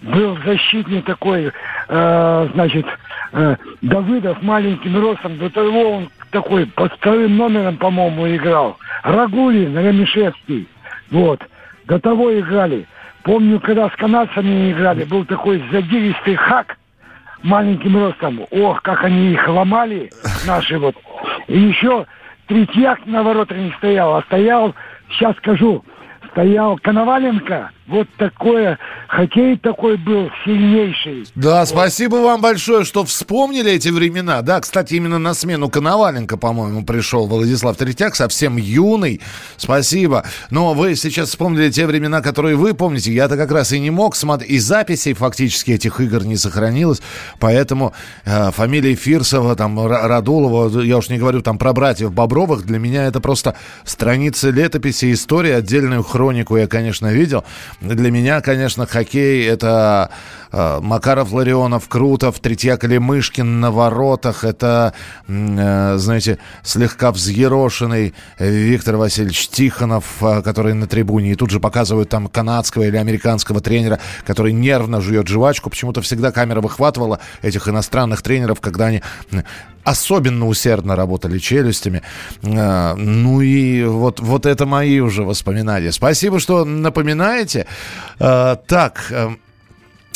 был 0.05 0.39
защитник 0.45 1.05
такой, 1.05 1.51
э, 1.89 2.49
значит, 2.55 2.87
э, 3.33 3.57
Давыдов 3.83 4.43
маленьким 4.43 5.01
ростом, 5.01 5.39
до 5.39 5.51
того 5.51 5.97
он 5.97 6.11
такой 6.31 6.67
под 6.67 6.93
вторым 6.95 7.37
номером, 7.37 7.77
по-моему, 7.77 8.29
играл. 8.29 8.77
Рагулин, 9.03 9.79
Ремишевский, 9.79 10.69
вот. 11.11 11.41
До 11.87 11.99
того 11.99 12.39
играли. 12.39 12.87
Помню, 13.23 13.61
когда 13.61 13.89
с 13.89 13.93
канадцами 13.97 14.73
играли, 14.73 15.05
был 15.05 15.25
такой 15.25 15.63
задиристый 15.71 16.37
хак 16.37 16.77
маленьким 17.43 17.97
ростом. 17.97 18.41
Ох, 18.51 18.83
как 18.83 19.05
они 19.05 19.33
их 19.33 19.49
ломали, 19.49 20.11
наши 20.47 20.79
вот. 20.79 20.97
И 21.49 21.59
еще 21.59 22.07
Третьяк 22.47 23.07
на 23.07 23.23
воротах 23.23 23.57
не 23.57 23.73
стоял, 23.79 24.17
а 24.17 24.23
стоял, 24.23 24.75
сейчас 25.11 25.37
скажу, 25.37 25.83
стоял 26.33 26.77
Коноваленко. 26.79 27.71
Вот 27.87 28.09
такое, 28.17 28.79
хоккей 29.09 29.59
такой 29.59 29.99
был 29.99 30.31
сильнейший. 30.45 31.27
Да, 31.35 31.61
вот. 31.61 31.69
спасибо 31.69 32.17
вам 32.17 32.41
большое, 32.41 32.83
что 32.85 33.05
вспомнили 33.05 33.73
эти 33.73 33.91
времена. 33.91 34.41
Да, 34.41 34.61
кстати, 34.61 34.95
именно 34.95 35.19
на 35.19 35.35
смену 35.35 35.69
Коноваленко, 35.69 36.39
по-моему, 36.39 36.85
пришел 36.87 37.27
Владислав 37.27 37.77
Третьяк, 37.77 38.15
совсем 38.15 38.57
юный. 38.57 39.21
Спасибо. 39.59 40.25
Но 40.49 40.73
вы 40.73 40.95
сейчас 40.97 41.29
вспомнили 41.29 41.71
те 41.71 41.87
времена, 41.87 42.23
которые 42.23 42.57
вы 42.57 42.73
помните. 42.73 43.13
Я-то 43.13 43.37
как 43.37 43.51
раз 43.51 43.73
и 43.73 43.79
не 43.79 43.91
мог 43.91 44.17
смотреть. 44.17 44.51
И 44.51 44.59
записей 44.59 45.13
фактически 45.13 45.73
этих 45.73 46.01
игр 46.01 46.25
не 46.25 46.37
сохранилось. 46.37 47.03
Поэтому 47.39 47.93
э, 48.25 48.51
фамилии 48.51 48.95
Фирсова, 48.95 49.57
там, 49.57 49.87
Радулова, 49.87 50.81
я 50.81 50.97
уж 50.97 51.11
не 51.11 51.19
говорю 51.19 51.43
там 51.43 51.59
про 51.59 51.75
братьев 51.75 52.13
Бобровых, 52.13 52.65
для 52.65 52.79
меня 52.79 53.05
это 53.05 53.21
просто 53.21 53.57
страницы 53.85 54.51
летописи, 54.51 55.13
истории, 55.13 55.53
отдельную 55.53 56.03
хронику 56.03 56.57
я, 56.57 56.67
конечно, 56.67 57.13
видел. 57.13 57.45
Для 57.85 58.11
меня, 58.11 58.41
конечно, 58.41 58.87
хоккей 58.87 59.47
это 59.47 60.11
Макаров, 60.81 61.33
Ларионов, 61.33 61.89
Крутов, 61.89 62.39
Третьяк 62.41 62.85
Мышкин 62.85 63.61
на 63.61 63.71
воротах. 63.71 64.45
Это, 64.45 64.95
э, 65.27 65.95
знаете, 65.99 66.39
слегка 66.63 67.11
взъерошенный 67.11 68.15
Виктор 68.39 68.97
Васильевич 68.97 69.49
Тихонов, 69.49 70.05
э, 70.23 70.43
который 70.43 70.75
на 70.75 70.87
трибуне. 70.87 71.33
И 71.33 71.35
тут 71.35 71.51
же 71.51 71.61
показывают 71.61 72.09
там 72.09 72.29
канадского 72.29 72.85
или 72.85 72.97
американского 72.97 73.61
тренера, 73.61 73.99
который 74.27 74.53
нервно 74.53 75.01
жует 75.01 75.29
жвачку. 75.29 75.71
Почему-то 75.71 76.03
всегда 76.03 76.31
камера 76.31 76.61
выхватывала 76.61 77.21
этих 77.43 77.69
иностранных 77.69 78.23
тренеров, 78.23 78.61
когда 78.61 78.87
они 78.87 79.03
особенно 79.85 80.47
усердно 80.47 80.97
работали 80.97 81.39
челюстями. 81.39 82.03
Э, 82.43 82.95
ну 82.95 83.41
и 83.41 83.85
вот, 83.85 84.21
вот 84.21 84.47
это 84.47 84.67
мои 84.67 85.01
уже 85.01 85.23
воспоминания. 85.23 85.93
Спасибо, 85.93 86.41
что 86.41 86.65
напоминаете. 86.65 87.67
Э, 88.19 88.57
так, 88.67 89.07
э, 89.11 89.31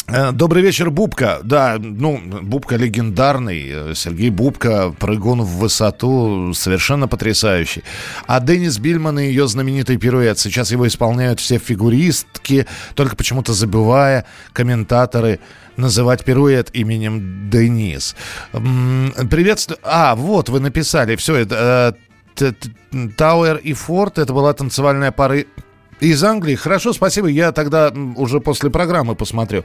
Добрый 0.08 0.62
вечер, 0.62 0.90
Бубка. 0.90 1.40
Да, 1.42 1.76
ну, 1.78 2.18
Бубка 2.42 2.76
легендарный. 2.76 3.94
Сергей 3.94 4.30
Бубка, 4.30 4.90
прыгун 4.98 5.42
в 5.42 5.58
высоту, 5.58 6.54
совершенно 6.54 7.08
потрясающий. 7.08 7.84
А 8.26 8.40
Деннис 8.40 8.78
Бильман 8.78 9.18
и 9.18 9.26
ее 9.26 9.46
знаменитый 9.48 9.98
пируэт. 9.98 10.38
Сейчас 10.38 10.70
его 10.70 10.86
исполняют 10.88 11.40
все 11.40 11.58
фигуристки, 11.58 12.66
только 12.94 13.16
почему-то 13.16 13.52
забывая 13.52 14.24
комментаторы 14.54 15.40
называть 15.76 16.24
пируэт 16.24 16.70
именем 16.72 17.50
Денис. 17.50 18.16
Приветствую. 18.52 19.78
А, 19.82 20.14
вот 20.14 20.48
вы 20.48 20.60
написали. 20.60 21.16
Все, 21.16 21.36
это 21.36 21.94
Тауэр 23.18 23.56
и 23.56 23.74
Форд. 23.74 24.16
Это 24.16 24.32
была 24.32 24.54
танцевальная 24.54 25.12
пара 25.12 25.44
из 26.00 26.22
Англии. 26.22 26.54
Хорошо, 26.54 26.92
спасибо. 26.92 27.28
Я 27.28 27.52
тогда 27.52 27.92
уже 28.16 28.40
после 28.40 28.70
программы 28.70 29.14
посмотрю. 29.14 29.64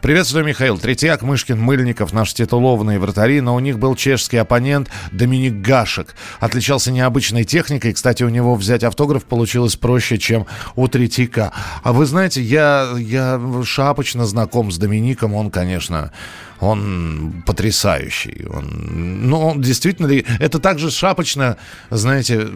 Приветствую, 0.00 0.44
Михаил. 0.44 0.78
Третьяк, 0.78 1.22
Мышкин, 1.22 1.60
Мыльников, 1.60 2.12
наши 2.12 2.34
титулованные 2.34 2.98
вратари. 2.98 3.40
Но 3.40 3.54
у 3.54 3.60
них 3.60 3.78
был 3.78 3.94
чешский 3.96 4.36
оппонент 4.36 4.88
Доминик 5.10 5.60
Гашек. 5.60 6.14
Отличался 6.40 6.92
необычной 6.92 7.44
техникой. 7.44 7.92
Кстати, 7.92 8.22
у 8.22 8.28
него 8.28 8.54
взять 8.54 8.84
автограф 8.84 9.24
получилось 9.24 9.76
проще, 9.76 10.18
чем 10.18 10.46
у 10.76 10.88
Третьяка. 10.88 11.52
А 11.82 11.92
вы 11.92 12.06
знаете, 12.06 12.42
я, 12.42 12.92
я 12.96 13.40
шапочно 13.64 14.26
знаком 14.26 14.70
с 14.70 14.78
Домиником. 14.78 15.34
Он, 15.34 15.50
конечно, 15.50 16.12
он 16.60 17.42
потрясающий. 17.44 18.46
Он, 18.46 19.28
ну, 19.28 19.40
он 19.40 19.60
действительно... 19.60 20.10
Это 20.38 20.58
также 20.60 20.90
шапочно, 20.90 21.56
знаете, 21.90 22.48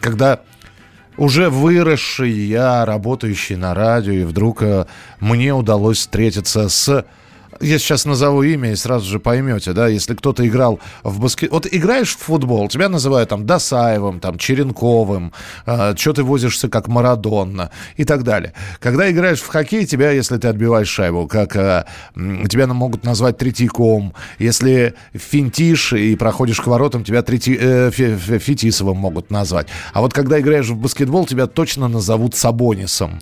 когда 0.00 0.40
уже 1.16 1.50
выросший 1.50 2.30
я, 2.30 2.84
работающий 2.84 3.56
на 3.56 3.74
радио, 3.74 4.12
и 4.12 4.24
вдруг 4.24 4.62
э, 4.62 4.86
мне 5.20 5.54
удалось 5.54 5.98
встретиться 5.98 6.68
с 6.68 7.04
я 7.62 7.78
сейчас 7.78 8.04
назову 8.04 8.42
имя 8.42 8.72
и 8.72 8.76
сразу 8.76 9.08
же 9.08 9.18
поймете, 9.18 9.72
да, 9.72 9.88
если 9.88 10.14
кто-то 10.14 10.46
играл 10.46 10.80
в 11.02 11.20
баскет... 11.20 11.50
Вот 11.50 11.66
играешь 11.70 12.14
в 12.16 12.18
футбол, 12.18 12.68
тебя 12.68 12.88
называют 12.88 13.30
там 13.30 13.46
Досаевым, 13.46 14.20
там 14.20 14.38
Черенковым, 14.38 15.32
э, 15.66 15.94
что 15.96 16.12
ты 16.12 16.22
возишься 16.22 16.68
как 16.68 16.88
Марадонна 16.88 17.70
и 17.96 18.04
так 18.04 18.24
далее. 18.24 18.52
Когда 18.80 19.10
играешь 19.10 19.40
в 19.40 19.46
хоккей, 19.46 19.86
тебя, 19.86 20.10
если 20.10 20.36
ты 20.38 20.48
отбиваешь 20.48 20.88
шайбу, 20.88 21.26
как 21.26 21.56
э, 21.56 21.84
тебя 22.14 22.66
могут 22.66 23.04
назвать 23.04 23.38
Третьяком. 23.38 24.14
Если 24.38 24.94
финтишь 25.14 25.92
и 25.92 26.16
проходишь 26.16 26.60
к 26.60 26.66
воротам, 26.66 27.04
тебя 27.04 27.22
трети, 27.22 27.56
э, 27.60 27.90
Фетисовым 27.90 28.96
могут 28.96 29.30
назвать. 29.30 29.68
А 29.92 30.00
вот 30.00 30.12
когда 30.12 30.40
играешь 30.40 30.68
в 30.68 30.76
баскетбол, 30.76 31.26
тебя 31.26 31.46
точно 31.46 31.88
назовут 31.88 32.34
Сабонисом. 32.34 33.20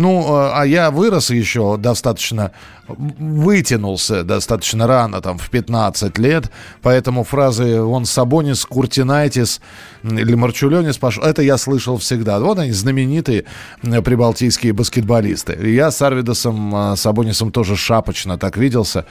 Ну, 0.00 0.22
э, 0.22 0.50
а 0.54 0.64
я 0.64 0.90
вырос 0.90 1.28
еще 1.28 1.76
достаточно, 1.76 2.52
вытянулся 2.88 4.24
достаточно 4.24 4.86
рано, 4.86 5.20
там, 5.20 5.36
в 5.36 5.50
15 5.50 6.16
лет, 6.16 6.50
поэтому 6.80 7.22
фразы 7.22 7.82
«он 7.82 8.06
Сабонис», 8.06 8.64
«Куртинайтис» 8.64 9.60
или 10.02 10.34
«Марчуленис» 10.34 10.96
пошел, 10.96 11.22
это 11.22 11.42
я 11.42 11.58
слышал 11.58 11.98
всегда. 11.98 12.40
Вот 12.40 12.58
они, 12.58 12.72
знаменитые 12.72 13.44
прибалтийские 13.82 14.72
баскетболисты. 14.72 15.52
Я 15.68 15.90
с 15.90 16.00
Арвидосом 16.00 16.74
э, 16.74 16.96
Сабонисом 16.96 17.52
тоже 17.52 17.76
шапочно 17.76 18.38
так 18.38 18.56
виделся. 18.56 19.04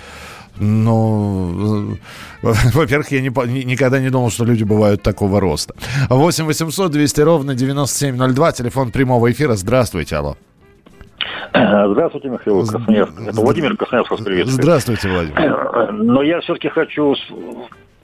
Ну, 0.57 1.99
во-первых, 2.41 3.11
я 3.11 3.21
не, 3.21 3.29
никогда 3.63 3.99
не 3.99 4.09
думал, 4.09 4.31
что 4.31 4.43
люди 4.43 4.63
бывают 4.63 5.03
такого 5.03 5.39
роста. 5.39 5.75
8 6.09 6.45
800 6.45 6.91
200 6.91 7.21
ровно 7.21 7.53
9702, 7.53 8.51
телефон 8.53 8.89
прямого 8.89 9.31
эфира. 9.31 9.55
Здравствуйте, 9.55 10.15
алло. 10.15 10.35
Здравствуйте, 11.51 12.29
Михаил 12.29 12.65
Красноярск. 12.65 13.21
Это 13.21 13.41
Владимир 13.41 13.75
Красноярск 13.75 14.11
вас 14.11 14.21
приветствует. 14.21 14.63
Здравствуйте, 14.63 15.09
Владимир. 15.09 15.91
Но 15.91 16.21
я 16.21 16.41
все-таки 16.41 16.69
хочу 16.69 17.15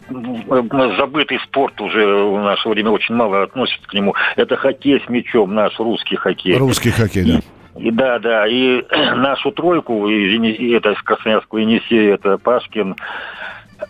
забытый 0.09 1.39
спорт 1.39 1.79
уже 1.81 2.05
в 2.05 2.39
наше 2.41 2.69
время 2.69 2.91
очень 2.91 3.15
мало 3.15 3.43
относится 3.43 3.87
к 3.87 3.93
нему. 3.93 4.13
Это 4.35 4.55
хоккей 4.55 5.01
с 5.01 5.09
мячом, 5.09 5.53
наш 5.53 5.79
русский 5.79 6.15
хоккей. 6.15 6.57
Русский 6.57 6.91
хоккей, 6.91 7.23
да. 7.23 7.39
И, 7.79 7.91
да, 7.91 8.19
да, 8.19 8.47
и 8.47 8.83
нашу 9.15 9.51
тройку, 9.51 10.07
и, 10.07 10.71
это 10.73 10.91
из 10.91 11.01
Красноярского 11.01 11.59
Енисея, 11.59 12.13
это 12.13 12.37
Пашкин, 12.37 12.95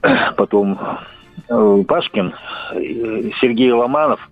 потом 0.38 0.80
э, 1.50 1.84
Пашкин, 1.88 2.34
Сергей 3.42 3.72
Ломанов, 3.72 4.28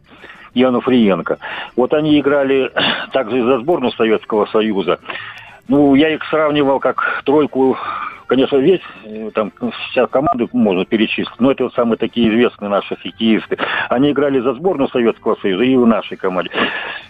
Яну 0.54 0.82
Фриенко. 0.82 1.38
Вот 1.76 1.94
они 1.94 2.20
играли 2.20 2.72
также 3.12 3.44
за 3.44 3.60
сборную 3.60 3.92
Советского 3.94 4.46
Союза. 4.48 5.00
Ну, 5.68 5.96
я 5.96 6.10
их 6.10 6.24
сравнивал 6.26 6.80
как 6.80 7.22
тройку 7.26 7.78
конечно, 8.34 8.58
весь, 8.58 8.82
э, 9.04 9.30
там, 9.36 9.52
вся 9.90 10.08
команда 10.08 10.48
можно 10.54 10.86
перечислить, 10.86 11.40
но 11.40 11.52
это 11.52 11.66
вот 11.66 11.74
самые 11.76 11.98
такие 11.98 12.30
известные 12.30 12.70
наши 12.70 12.96
хоккеисты. 12.96 13.60
Они 13.90 14.12
играли 14.12 14.40
за 14.40 14.54
сборную 14.54 14.90
Советского 14.90 15.36
Союза 15.36 15.64
и 15.64 15.76
в 15.76 15.86
нашей 15.86 16.18
команде. 16.18 16.50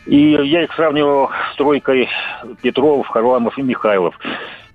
И 0.06 0.18
я 0.18 0.64
их 0.64 0.74
сравнивал 0.74 1.30
с 1.54 1.56
тройкой 1.56 2.10
Петров, 2.62 3.08
Харламов 3.08 3.58
и 3.58 3.62
Михайлов. 3.62 4.20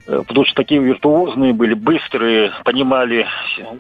Э, 0.09 0.23
потому 0.27 0.47
что 0.47 0.55
такие 0.55 0.81
виртуозные 0.81 1.53
были, 1.53 1.75
быстрые, 1.75 2.51
понимали 2.65 3.27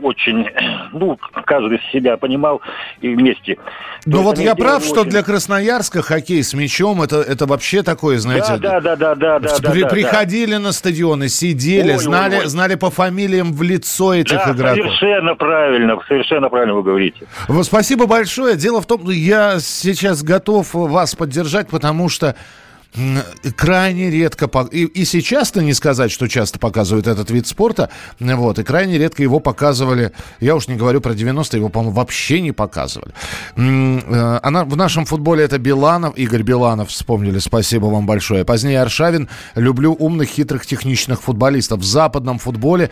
очень, 0.03 0.47
ну, 0.93 1.19
каждый 1.47 1.81
себя 1.91 2.19
понимал 2.19 2.61
и 3.01 3.14
вместе. 3.14 3.57
Ну 4.05 4.23
вот 4.23 4.38
я 4.38 4.55
прав, 4.55 4.83
очень... 4.83 4.88
что 4.88 5.05
для 5.05 5.23
Красноярска 5.23 6.03
хоккей 6.03 6.43
с 6.43 6.53
мячом 6.53 7.01
это, 7.01 7.17
это 7.23 7.47
вообще 7.47 7.83
такое, 7.83 8.19
знаете... 8.19 8.59
Да, 8.59 8.81
да, 8.81 8.95
да, 8.95 9.14
да, 9.14 9.38
да. 9.38 9.49
При, 9.73 9.83
да, 9.83 9.88
приходили 9.88 10.53
да. 10.53 10.59
на 10.59 10.73
стадионы, 10.73 11.31
сидели, 11.31 11.93
ой, 11.93 11.99
знали, 11.99 12.35
ой, 12.37 12.41
ой. 12.43 12.47
знали 12.47 12.75
по 12.75 12.91
фамилиям 12.91 13.55
в 13.55 13.62
лицо 13.62 14.12
этих 14.12 14.37
да, 14.37 14.53
игроков. 14.53 14.85
совершенно 14.85 15.35
правильно, 15.35 15.99
совершенно 16.07 16.51
правильно 16.51 16.75
вы 16.75 16.83
говорите. 16.83 17.27
Спасибо 17.62 18.07
большое. 18.07 18.57
Дело 18.57 18.83
в 18.83 18.87
том, 18.87 19.09
я 19.09 19.61
сейчас 19.61 20.23
готов 20.23 20.75
вас 20.75 21.14
поддержать, 21.14 21.69
потому 21.69 22.11
что 22.11 22.37
крайне 23.57 24.11
редко, 24.11 24.48
и, 24.72 24.85
и 24.85 25.05
сейчас-то 25.05 25.62
не 25.62 25.74
сказать, 25.74 26.11
что 26.11 26.27
часто 26.27 26.59
показывают 26.59 27.07
этот 27.07 27.31
вид 27.31 27.46
спорта, 27.46 27.90
вот, 28.18 28.59
и 28.59 28.64
крайне 28.64 28.98
редко 28.98 29.22
его 29.22 29.40
показывали, 29.40 30.12
я 30.40 30.57
уж 30.57 30.68
не 30.68 30.77
говорю 30.77 31.01
про 31.01 31.12
90-е, 31.12 31.59
его, 31.59 31.68
по-моему, 31.68 31.94
вообще 31.94 32.40
не 32.40 32.53
показывали. 32.53 33.12
Э, 33.57 34.40
она, 34.42 34.64
в 34.64 34.77
нашем 34.77 35.05
футболе 35.05 35.44
это 35.44 35.59
Биланов, 35.59 36.16
Игорь 36.16 36.42
Биланов, 36.42 36.88
вспомнили, 36.88 37.38
спасибо 37.38 37.87
вам 37.87 38.07
большое. 38.07 38.44
Позднее 38.44 38.81
Аршавин, 38.81 39.29
люблю 39.55 39.92
умных, 39.92 40.31
хитрых, 40.31 40.66
техничных 40.66 41.22
футболистов. 41.22 41.81
В 41.81 41.85
западном 41.85 42.38
футболе 42.38 42.90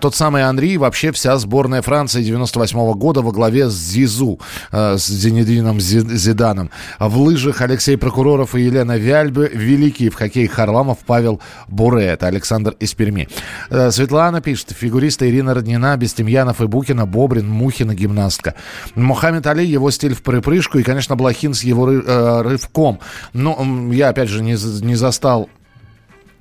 тот 0.00 0.14
самый 0.14 0.42
Анри, 0.42 0.76
вообще 0.76 1.12
вся 1.12 1.36
сборная 1.38 1.82
Франции 1.82 2.22
98 2.22 2.78
-го 2.78 2.94
года 2.94 3.20
во 3.20 3.32
главе 3.32 3.68
с 3.68 3.74
Зизу, 3.74 4.40
э, 4.72 4.96
с 4.98 5.06
Зенедином 5.06 5.80
Зиданом. 5.80 6.70
В 6.98 7.18
лыжах 7.18 7.60
Алексей 7.60 7.96
Прокуроров 7.96 8.54
и 8.54 8.62
Елена 8.62 8.96
Вя 8.96 9.09
Вяльбы, 9.10 9.50
великий 9.52 10.08
в 10.08 10.14
хоккее 10.14 10.46
Харламов 10.46 10.98
Павел 11.04 11.40
Буре. 11.66 12.04
Это 12.04 12.28
Александр 12.28 12.76
из 12.78 12.94
Перми. 12.94 13.28
Э, 13.68 13.90
Светлана 13.90 14.40
пишет, 14.40 14.70
фигуристы 14.70 15.28
Ирина 15.28 15.52
Роднина, 15.52 15.96
Бестемьянов 15.96 16.60
и 16.60 16.68
Букина, 16.68 17.06
Бобрин, 17.06 17.48
Мухина, 17.48 17.96
гимнастка. 17.96 18.54
Мухаммед 18.94 19.44
Али, 19.48 19.66
его 19.66 19.90
стиль 19.90 20.14
в 20.14 20.22
припрыжку 20.22 20.78
и, 20.78 20.84
конечно, 20.84 21.16
Блохин 21.16 21.54
с 21.54 21.64
его 21.64 21.90
э, 21.90 22.42
рывком. 22.42 23.00
Но 23.32 23.58
я, 23.90 24.10
опять 24.10 24.28
же, 24.28 24.44
не, 24.44 24.52
не 24.86 24.94
застал 24.94 25.48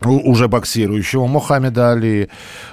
уже 0.05 0.47
боксирующего 0.47 1.27
Мухаммеда 1.27 1.91
Али, 1.91 2.29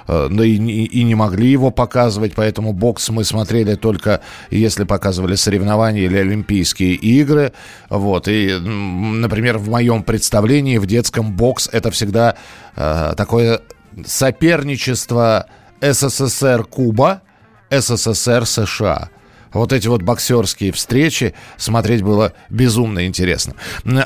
э, 0.07 0.27
да 0.31 0.45
и, 0.45 0.55
и 0.55 1.03
не 1.03 1.15
могли 1.15 1.49
его 1.49 1.71
показывать, 1.71 2.33
поэтому 2.35 2.73
бокс 2.73 3.09
мы 3.09 3.23
смотрели 3.23 3.75
только 3.75 4.21
если 4.49 4.83
показывали 4.83 5.35
соревнования 5.35 6.03
или 6.03 6.17
Олимпийские 6.17 6.93
игры, 6.93 7.53
вот, 7.89 8.27
и, 8.27 8.57
например, 8.57 9.57
в 9.57 9.69
моем 9.69 10.03
представлении 10.03 10.77
в 10.77 10.85
детском 10.85 11.33
бокс 11.33 11.69
это 11.71 11.91
всегда 11.91 12.35
э, 12.75 13.13
такое 13.17 13.61
соперничество 14.05 15.47
СССР 15.81 16.63
Куба, 16.63 17.21
сср 17.69 18.45
США– 18.45 19.09
вот 19.57 19.73
эти 19.73 19.87
вот 19.87 20.01
боксерские 20.01 20.71
встречи 20.71 21.33
смотреть 21.57 22.01
было 22.01 22.33
безумно 22.49 23.05
интересно. 23.05 23.53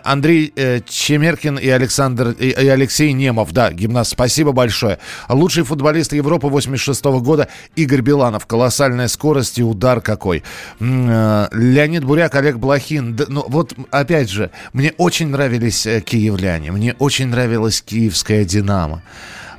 Андрей 0.04 0.52
э, 0.56 0.82
Чемеркин 0.88 1.58
и 1.58 1.70
Александр 1.70 2.30
и, 2.32 2.50
и 2.50 2.68
Алексей 2.68 3.12
Немов, 3.14 3.52
да, 3.52 3.72
гимнаст, 3.72 4.12
спасибо 4.12 4.52
большое. 4.52 5.00
Лучший 5.30 5.64
футболист 5.64 6.14
Европы 6.14 6.48
86 6.48 7.04
-го 7.04 7.20
года 7.22 7.48
Игорь 7.76 8.02
Биланов. 8.02 8.46
Колоссальная 8.46 9.08
скорость 9.08 9.60
и 9.60 9.64
удар 9.64 10.02
какой. 10.02 10.44
Э, 10.80 11.48
Леонид 11.52 12.04
Буряк, 12.04 12.36
Олег 12.36 12.58
Блохин. 12.58 13.16
Да, 13.16 13.26
ну 13.28 13.46
вот 13.48 13.74
опять 13.92 14.30
же, 14.30 14.52
мне 14.74 14.94
очень 14.98 15.28
нравились 15.28 15.86
э, 15.86 16.02
киевляне, 16.02 16.72
мне 16.72 16.96
очень 17.00 17.28
нравилась 17.28 17.82
киевская 17.82 18.46
«Динамо». 18.46 19.02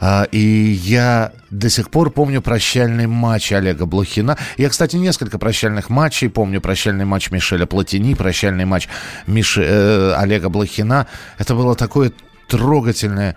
А, 0.04 0.24
и 0.32 0.40
я 0.40 1.30
до 1.50 1.70
сих 1.70 1.88
пор 1.88 2.10
помню 2.10 2.42
прощальный 2.42 3.06
матч 3.06 3.52
Олега 3.52 3.86
Блохина. 3.86 4.36
Я, 4.56 4.68
кстати, 4.68 4.96
несколько 4.96 5.38
прощальных 5.38 5.90
матчей 5.90 6.28
помню. 6.28 6.60
Прощальный 6.60 7.04
матч 7.04 7.30
Мишеля 7.30 7.66
Платини, 7.66 8.14
прощальный 8.14 8.64
матч 8.64 8.88
Миши, 9.28 9.62
э, 9.62 10.14
Олега 10.14 10.48
Блохина. 10.48 11.06
Это 11.38 11.54
было 11.54 11.76
такое 11.76 12.10
трогательное 12.48 13.36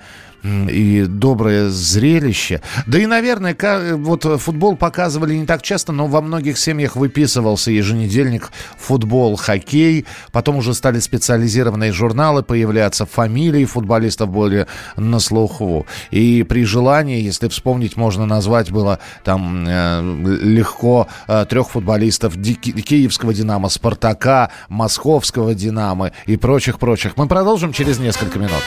и 0.69 1.05
доброе 1.08 1.69
зрелище. 1.69 2.62
Да 2.86 2.99
и, 2.99 3.05
наверное, 3.05 3.55
вот 3.95 4.23
футбол 4.41 4.75
показывали 4.75 5.36
не 5.36 5.45
так 5.45 5.62
часто, 5.62 5.91
но 5.91 6.08
во 6.08 6.21
многих 6.21 6.58
семьях 6.58 6.95
выписывался 6.95 7.71
еженедельник 7.71 8.51
футбол, 8.77 9.36
хоккей. 9.36 10.05
Потом 10.31 10.58
уже 10.58 10.73
стали 10.73 10.99
специализированные 10.99 11.91
журналы 11.91 12.43
появляться, 12.43 13.05
фамилии 13.05 13.65
футболистов 13.65 14.29
были 14.29 14.67
на 14.95 15.19
слуху. 15.19 15.86
И 16.12 16.43
при 16.43 16.65
желании, 16.65 17.21
если 17.21 17.47
вспомнить, 17.47 17.97
можно 17.97 18.25
назвать 18.25 18.71
было 18.71 18.99
там 19.23 19.65
э, 19.67 20.01
легко 20.41 21.08
э, 21.27 21.45
трех 21.49 21.69
футболистов 21.69 22.36
Ди- 22.36 22.55
Киевского 22.55 23.34
«Динамо», 23.34 23.69
«Спартака», 23.69 24.51
Московского 24.69 25.53
«Динамо» 25.53 26.12
и 26.25 26.38
прочих-прочих. 26.38 27.13
Мы 27.17 27.27
продолжим 27.27 27.73
через 27.73 27.99
несколько 27.99 28.39
минут. 28.39 28.63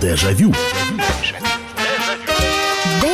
Дежавю. 0.00 0.52
Дежавю. 0.52 1.01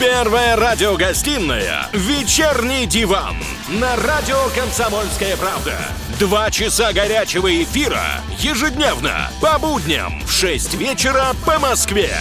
Первая 0.00 0.56
радиогостинная 0.56 1.86
«Вечерний 1.92 2.86
диван» 2.86 3.36
на 3.68 3.96
радио 3.96 4.38
«Комсомольская 4.56 5.36
правда». 5.36 5.74
Два 6.18 6.50
часа 6.50 6.94
горячего 6.94 7.62
эфира 7.62 8.02
ежедневно 8.38 9.30
по 9.42 9.58
будням 9.58 10.22
в 10.24 10.32
6 10.32 10.72
вечера 10.76 11.34
по 11.44 11.58
Москве. 11.58 12.16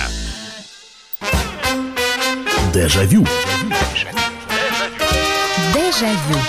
Дежавю. 2.73 3.25
Дежавю. 5.73 6.39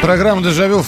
Программа 0.00 0.40
«Дежавю» 0.40 0.84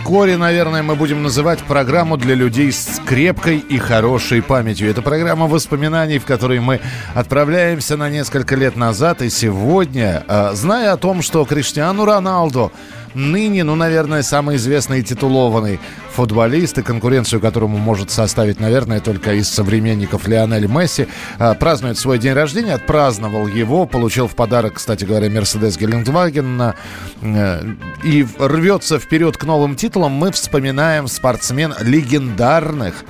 вскоре, 0.00 0.38
наверное, 0.38 0.82
мы 0.82 0.96
будем 0.96 1.22
называть 1.22 1.60
программу 1.60 2.16
для 2.16 2.34
людей 2.34 2.72
с 2.72 3.00
крепкой 3.04 3.58
и 3.58 3.76
хорошей 3.78 4.42
памятью. 4.42 4.88
Это 4.90 5.02
программа 5.02 5.46
воспоминаний, 5.46 6.18
в 6.18 6.24
которой 6.24 6.58
мы 6.58 6.80
отправляемся 7.14 7.96
на 7.98 8.08
несколько 8.08 8.56
лет 8.56 8.76
назад. 8.76 9.20
И 9.20 9.28
сегодня, 9.28 10.24
а, 10.26 10.52
зная 10.54 10.92
о 10.92 10.96
том, 10.96 11.20
что 11.20 11.44
Криштиану 11.44 12.06
Роналду 12.06 12.72
ныне, 13.14 13.64
ну, 13.64 13.74
наверное, 13.74 14.22
самый 14.22 14.56
известный 14.56 15.00
и 15.00 15.02
титулованный 15.02 15.80
футболист, 16.12 16.78
и 16.78 16.82
конкуренцию 16.82 17.40
которому 17.40 17.78
может 17.78 18.10
составить, 18.10 18.60
наверное, 18.60 19.00
только 19.00 19.34
из 19.34 19.48
современников 19.48 20.28
Лионель 20.28 20.66
Месси, 20.66 21.06
а, 21.38 21.54
празднует 21.54 21.98
свой 21.98 22.18
день 22.18 22.32
рождения, 22.32 22.74
отпраздновал 22.74 23.46
его, 23.46 23.86
получил 23.86 24.26
в 24.26 24.34
подарок, 24.34 24.74
кстати 24.74 25.04
говоря, 25.04 25.30
Мерседес 25.30 25.76
Гелендваген, 25.76 26.74
э, 27.22 27.74
и 28.04 28.26
рвется 28.38 28.98
вперед 28.98 29.36
к 29.36 29.44
новым 29.44 29.76
титулам, 29.76 30.12
мы 30.12 30.32
вспоминаем 30.32 31.08
спортсмен 31.08 31.74
легендарных 31.80 33.04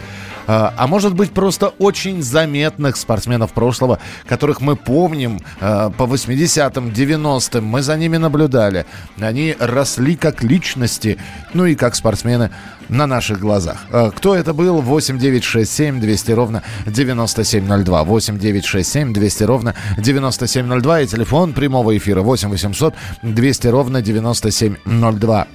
а, 0.53 0.75
а 0.77 0.89
может 0.89 1.15
быть 1.15 1.31
просто 1.31 1.69
очень 1.79 2.25
заметных 2.25 2.97
спортсменов 2.97 3.53
прошлого, 3.53 4.01
которых 4.27 4.61
мы 4.61 4.75
помним 4.75 5.39
а, 5.61 5.91
по 5.91 6.03
80-м, 6.03 6.89
90-м. 6.89 7.65
Мы 7.65 7.83
за 7.83 7.97
ними 7.97 8.17
наблюдали. 8.17 8.85
Они 9.21 9.55
росли 9.61 10.17
как 10.17 10.43
личности, 10.43 11.19
ну 11.55 11.67
и 11.67 11.77
как 11.77 11.95
спортсмены 11.95 12.51
на 12.89 13.07
наших 13.07 13.39
глазах. 13.39 13.87
А, 13.93 14.11
кто 14.11 14.35
это 14.35 14.53
был? 14.53 14.81
8 14.81 15.21
9 15.21 15.45
6 15.45 15.71
7 15.71 16.01
200 16.01 16.33
ровно 16.33 16.63
9702. 16.85 18.03
8 18.03 18.39
9 18.39 18.65
6 18.65 18.91
7 18.91 19.13
200 19.13 19.43
ровно 19.45 19.75
9702. 19.99 21.03
И 21.03 21.07
телефон 21.07 21.53
прямого 21.53 21.97
эфира 21.97 22.23
8 22.23 22.49
800 22.49 22.95
200 23.23 23.67
ровно 23.69 24.03
9702. 24.03 25.47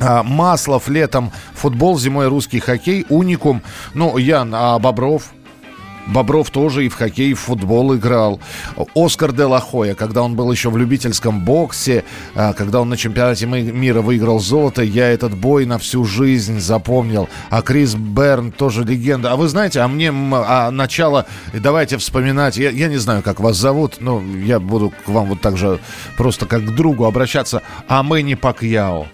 А, 0.00 0.22
Маслов 0.22 0.88
летом 0.88 1.32
футбол, 1.54 1.98
зимой 1.98 2.28
русский 2.28 2.60
хоккей, 2.60 3.06
уникум. 3.08 3.62
Ну, 3.94 4.16
Ян, 4.18 4.54
а 4.54 4.78
Бобров? 4.78 5.32
Бобров 6.08 6.50
тоже 6.50 6.86
и 6.86 6.88
в 6.88 6.94
хоккей, 6.94 7.30
и 7.30 7.34
в 7.34 7.40
футбол 7.40 7.94
играл. 7.94 8.40
Оскар 8.94 9.32
де 9.32 9.44
Лахоя, 9.44 9.94
когда 9.94 10.22
он 10.22 10.36
был 10.36 10.50
еще 10.50 10.70
в 10.70 10.76
любительском 10.78 11.44
боксе, 11.44 12.04
а, 12.34 12.54
когда 12.54 12.80
он 12.80 12.88
на 12.88 12.96
чемпионате 12.96 13.46
мира 13.46 14.00
выиграл 14.00 14.40
золото, 14.40 14.82
я 14.82 15.08
этот 15.08 15.36
бой 15.36 15.66
на 15.66 15.78
всю 15.78 16.04
жизнь 16.04 16.60
запомнил. 16.60 17.28
А 17.50 17.60
Крис 17.60 17.94
Берн 17.94 18.52
тоже 18.52 18.84
легенда. 18.84 19.32
А 19.32 19.36
вы 19.36 19.48
знаете, 19.48 19.80
а 19.80 19.88
мне 19.88 20.10
а 20.10 20.70
начало, 20.70 21.26
давайте 21.52 21.98
вспоминать, 21.98 22.56
я, 22.56 22.70
я 22.70 22.88
не 22.88 22.96
знаю, 22.96 23.22
как 23.22 23.40
вас 23.40 23.56
зовут, 23.56 23.96
но 24.00 24.22
я 24.22 24.60
буду 24.60 24.90
к 24.90 25.08
вам 25.08 25.28
вот 25.28 25.40
так 25.42 25.58
же 25.58 25.78
просто 26.16 26.46
как 26.46 26.64
к 26.64 26.70
другу 26.70 27.04
обращаться. 27.04 27.62
А 27.86 28.02
Мэнни 28.02 28.34
Пакьяо. 28.34 29.08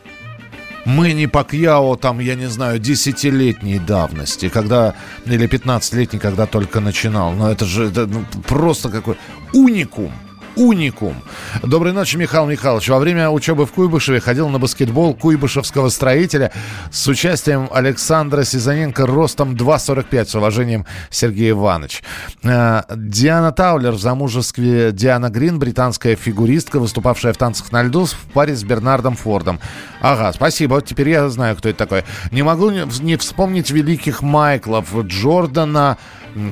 Мэнни 0.85 1.27
Пакьяо, 1.27 1.97
там, 1.97 2.20
я 2.20 2.35
не 2.35 2.49
знаю, 2.49 2.79
десятилетней 2.79 3.79
давности, 3.79 4.49
когда, 4.49 4.94
или 5.25 5.49
15-летней, 5.49 6.18
когда 6.18 6.47
только 6.47 6.81
начинал. 6.81 7.33
Но 7.33 7.51
это 7.51 7.64
же 7.64 7.87
это, 7.87 8.07
ну, 8.07 8.25
просто 8.47 8.90
какой 8.90 9.16
уникум 9.53 10.12
уникум. 10.56 11.16
Доброй 11.62 11.92
ночи, 11.92 12.16
Михаил 12.16 12.46
Михайлович. 12.46 12.88
Во 12.88 12.98
время 12.98 13.30
учебы 13.30 13.66
в 13.66 13.72
Куйбышеве 13.72 14.20
ходил 14.20 14.48
на 14.48 14.58
баскетбол 14.58 15.14
куйбышевского 15.14 15.88
строителя 15.88 16.52
с 16.90 17.06
участием 17.08 17.68
Александра 17.72 18.44
Сизаненко 18.44 19.06
ростом 19.06 19.54
2,45. 19.54 20.24
С 20.26 20.34
уважением, 20.34 20.86
Сергей 21.10 21.50
Иванович. 21.50 22.02
Э, 22.42 22.82
Диана 22.94 23.52
Таулер 23.52 23.92
в 23.92 24.00
замужестве 24.00 24.92
Диана 24.92 25.30
Грин, 25.30 25.58
британская 25.58 26.16
фигуристка, 26.16 26.78
выступавшая 26.78 27.32
в 27.32 27.36
танцах 27.36 27.72
на 27.72 27.82
льду 27.82 28.04
в 28.06 28.32
паре 28.32 28.54
с 28.54 28.62
Бернардом 28.64 29.16
Фордом. 29.16 29.60
Ага, 30.00 30.32
спасибо. 30.32 30.74
Вот 30.74 30.86
теперь 30.86 31.08
я 31.08 31.28
знаю, 31.28 31.56
кто 31.56 31.68
это 31.68 31.78
такой. 31.78 32.04
Не 32.30 32.42
могу 32.42 32.70
не 32.70 33.16
вспомнить 33.16 33.70
великих 33.70 34.22
Майклов, 34.22 34.94
Джордана, 34.94 35.98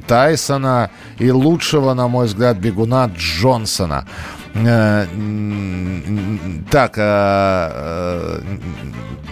Тайсона 0.07 0.91
и 1.19 1.31
лучшего, 1.31 1.95
на 1.95 2.09
мой 2.09 2.27
взгляд, 2.27 2.59
бегуна 2.59 3.11
Джонсона. 3.17 4.07
Э, 4.55 5.07
так, 6.71 6.95
э, 6.97 8.41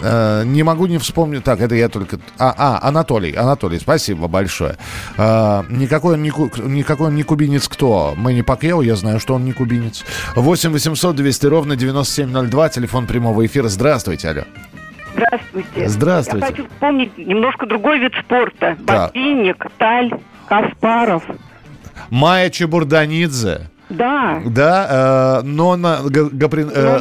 э, 0.01 0.43
не 0.45 0.63
могу 0.63 0.87
не 0.87 0.97
вспомнить. 0.97 1.43
Так, 1.43 1.61
это 1.61 1.75
я 1.75 1.89
только... 1.89 2.17
А, 2.39 2.53
а 2.57 2.87
Анатолий, 2.87 3.33
Анатолий, 3.33 3.79
спасибо 3.79 4.27
большое. 4.27 4.77
Никакой 5.17 6.15
он 6.15 6.23
не, 6.23 6.29
никакой 6.29 7.07
он 7.07 7.15
не 7.15 7.23
кубинец 7.23 7.67
кто? 7.67 8.13
Мы 8.17 8.33
не 8.33 8.41
Пакьяо, 8.41 8.81
я 8.81 8.95
знаю, 8.95 9.19
что 9.19 9.35
он 9.35 9.45
не 9.45 9.53
кубинец. 9.53 10.03
8 10.35 10.71
800 10.71 11.15
200 11.15 11.45
ровно 11.45 11.75
9702, 11.75 12.69
телефон 12.69 13.05
прямого 13.05 13.45
эфира. 13.45 13.67
Здравствуйте, 13.67 14.29
алло. 14.29 14.41
Здравствуйте. 15.13 15.89
Здравствуйте. 15.89 16.45
Я 16.47 16.51
хочу 16.51 16.65
вспомнить 16.67 17.17
немножко 17.17 17.65
другой 17.65 17.99
вид 17.99 18.13
спорта. 18.23 18.75
Да. 18.79 19.07
Ботинник, 19.07 19.65
таль. 19.77 20.11
Каспаров. 20.51 21.23
Майя 22.09 22.49
Чебурданидзе. 22.49 23.69
Да. 23.89 24.41
Да, 24.45 25.41
э, 25.43 25.45
Нона 25.45 25.99
Гаприн, 26.03 26.69
э, 26.73 26.99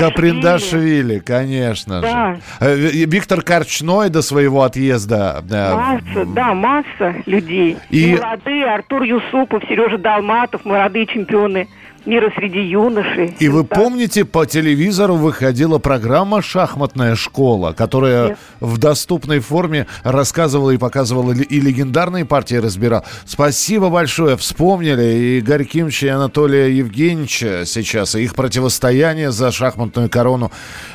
Гаприндашвили, 0.00 1.18
конечно 1.18 2.02
да. 2.02 2.34
же. 2.34 2.40
Э, 2.60 2.74
Виктор 2.76 3.40
Корчной 3.40 4.10
до 4.10 4.20
своего 4.20 4.62
отъезда. 4.62 5.42
Э, 5.50 5.74
масса, 5.74 6.24
да, 6.26 6.52
масса 6.52 7.14
людей. 7.24 7.78
И... 7.88 8.12
и 8.12 8.16
молодые, 8.16 8.66
Артур 8.66 9.02
Юсупов, 9.02 9.62
Сережа 9.66 9.96
Далматов, 9.96 10.66
молодые 10.66 11.06
чемпионы 11.06 11.68
мира 12.06 12.32
среди 12.36 12.60
юношей. 12.60 13.36
И 13.38 13.48
вы 13.48 13.64
помните, 13.64 14.24
по 14.24 14.46
телевизору 14.46 15.16
выходила 15.16 15.78
программа 15.78 16.42
«Шахматная 16.42 17.14
школа», 17.14 17.72
которая 17.72 18.28
Нет. 18.28 18.38
в 18.60 18.78
доступной 18.78 19.40
форме 19.40 19.86
рассказывала 20.02 20.70
и 20.70 20.78
показывала 20.78 21.32
и 21.32 21.60
легендарные 21.60 22.24
партии 22.24 22.56
разбирала. 22.56 23.04
Спасибо 23.24 23.90
большое, 23.90 24.36
вспомнили 24.36 25.02
и 25.02 25.38
Игорь 25.38 25.64
Кимович, 25.64 26.04
и 26.04 26.08
Анатолия 26.08 26.68
Евгеньевича 26.76 27.64
сейчас, 27.66 28.14
и 28.14 28.22
их 28.22 28.34
противостояние 28.34 29.30
за 29.30 29.50
шахматную 29.52 30.08
корону. 30.08 30.50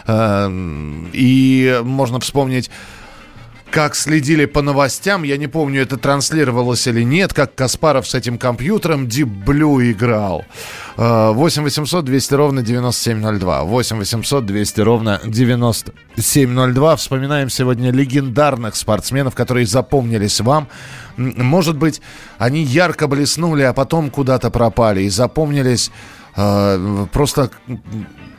Эм, 0.07 1.09
и 1.13 1.81
можно 1.83 2.19
вспомнить 2.19 2.69
как 3.71 3.95
следили 3.95 4.45
по 4.45 4.61
новостям, 4.61 5.23
я 5.23 5.37
не 5.37 5.47
помню, 5.47 5.81
это 5.81 5.97
транслировалось 5.97 6.87
или 6.87 7.03
нет, 7.03 7.33
как 7.33 7.55
Каспаров 7.55 8.07
с 8.07 8.15
этим 8.15 8.37
компьютером 8.37 9.05
Deep 9.05 9.45
Blue 9.45 9.91
играл. 9.91 10.45
8 10.97 11.63
800 11.63 12.05
200 12.05 12.33
ровно 12.35 12.61
9702. 12.61 13.63
8 13.63 13.97
800 13.97 14.45
200 14.45 14.81
ровно 14.81 15.19
9702. 15.25 16.95
Вспоминаем 16.95 17.49
сегодня 17.49 17.91
легендарных 17.91 18.75
спортсменов, 18.75 19.35
которые 19.35 19.65
запомнились 19.65 20.39
вам. 20.39 20.69
Может 21.17 21.77
быть, 21.77 22.01
они 22.37 22.63
ярко 22.63 23.07
блеснули, 23.07 23.63
а 23.63 23.73
потом 23.73 24.09
куда-то 24.09 24.51
пропали 24.51 25.03
и 25.03 25.09
запомнились 25.09 25.91
просто 26.35 27.49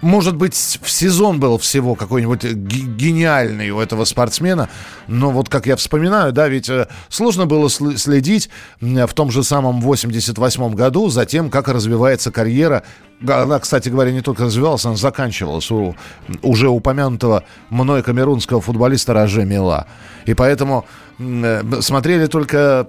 может 0.03 0.37
быть, 0.37 0.55
в 0.55 0.91
сезон 0.91 1.41
был 1.41 1.59
всего 1.59 1.95
какой-нибудь 1.95 2.45
гениальный 2.45 3.71
у 3.71 3.81
этого 3.81 4.05
спортсмена, 4.05 4.69
но 5.09 5.31
вот 5.31 5.49
как 5.49 5.67
я 5.67 5.77
вспоминаю, 5.77 6.33
да, 6.33 6.49
ведь 6.49 6.69
э, 6.69 6.87
сложно 7.09 7.47
было 7.47 7.69
следить 7.71 8.51
в 8.81 9.13
том 9.15 9.31
же 9.31 9.43
самом 9.43 9.81
88 9.81 10.75
году 10.75 11.09
за 11.09 11.25
тем, 11.25 11.51
как 11.51 11.69
развивается 11.69 12.31
карьера. 12.31 12.83
Она, 13.27 13.59
кстати 13.59 13.89
говоря, 13.89 14.13
не 14.13 14.21
только 14.21 14.45
развивалась, 14.45 14.85
она 14.85 14.97
заканчивалась 14.97 15.71
у 15.71 15.97
уже 16.43 16.69
упомянутого 16.69 17.45
мной 17.71 18.03
камерунского 18.03 18.61
футболиста 18.61 19.15
Роже 19.15 19.45
Мила. 19.45 19.87
И 20.27 20.35
поэтому 20.35 20.87
э, 21.19 21.63
смотрели 21.81 22.27
только 22.27 22.89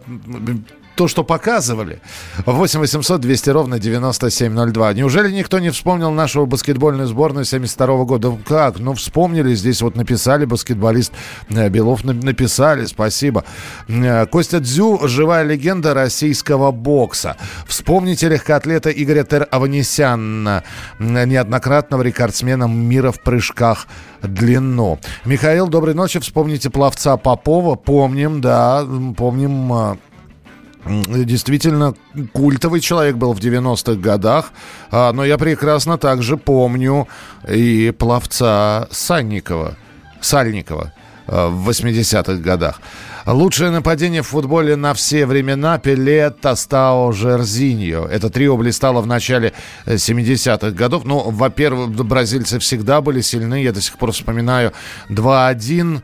то, 0.97 1.07
что 1.07 1.23
показывали. 1.23 2.01
8 2.45 2.79
800 2.79 3.21
200 3.21 3.49
ровно 3.51 3.79
9702. 3.79 4.93
Неужели 4.93 5.31
никто 5.31 5.59
не 5.59 5.69
вспомнил 5.69 6.11
нашу 6.11 6.45
баскетбольную 6.47 7.07
сборную 7.07 7.45
72 7.45 8.03
года? 8.03 8.35
Как? 8.47 8.79
Ну, 8.79 8.95
вспомнили. 8.95 9.53
Здесь 9.55 9.81
вот 9.81 9.95
написали 9.95 10.45
баскетболист 10.45 11.13
э, 11.49 11.69
Белов. 11.69 12.03
Написали. 12.03 12.85
Спасибо. 12.85 13.45
Э, 13.87 14.25
Костя 14.25 14.59
Дзю– 14.59 14.99
живая 15.07 15.43
легенда 15.43 15.93
российского 15.93 16.71
бокса. 16.71 17.37
Вспомните 17.67 18.27
легкоатлета 18.27 18.89
Игоря 18.89 19.23
Тер 19.23 19.47
Аванесяна, 19.51 20.63
неоднократного 20.99 22.01
рекордсмена 22.01 22.65
мира 22.65 23.11
в 23.11 23.21
прыжках 23.21 23.87
длину. 24.23 24.99
Михаил, 25.25 25.67
доброй 25.67 25.93
ночи. 25.93 26.19
Вспомните 26.19 26.71
пловца 26.71 27.17
Попова. 27.17 27.75
Помним, 27.75 28.41
да, 28.41 28.83
помним 29.15 29.73
э, 29.73 29.95
действительно 30.87 31.93
культовый 32.33 32.79
человек 32.79 33.15
был 33.15 33.33
в 33.33 33.39
90-х 33.39 33.95
годах, 33.95 34.51
а, 34.91 35.11
но 35.13 35.25
я 35.25 35.37
прекрасно 35.37 35.97
также 35.97 36.37
помню 36.37 37.07
и 37.47 37.93
пловца 37.97 38.87
Санникова, 38.91 39.75
Сальникова 40.21 40.93
а, 41.27 41.49
в 41.49 41.69
80-х 41.69 42.35
годах. 42.35 42.81
Лучшее 43.25 43.71
нападение 43.71 44.21
в 44.21 44.27
футболе 44.27 44.77
на 44.77 44.93
все 44.93 45.25
времена 45.25 45.77
Пеле, 45.79 46.29
Тостао, 46.29 47.11
Жерзиньо. 47.11 48.05
Это 48.05 48.29
трио 48.29 48.55
блистало 48.55 49.01
в 49.01 49.07
начале 49.07 49.51
70-х 49.85 50.71
годов. 50.71 51.03
Ну, 51.03 51.29
во-первых, 51.31 51.89
бразильцы 51.89 52.57
всегда 52.59 53.01
были 53.01 53.19
сильны. 53.19 53.63
Я 53.63 53.73
до 53.73 53.81
сих 53.81 53.97
пор 53.97 54.13
вспоминаю 54.13 54.71
2-1 55.09 56.01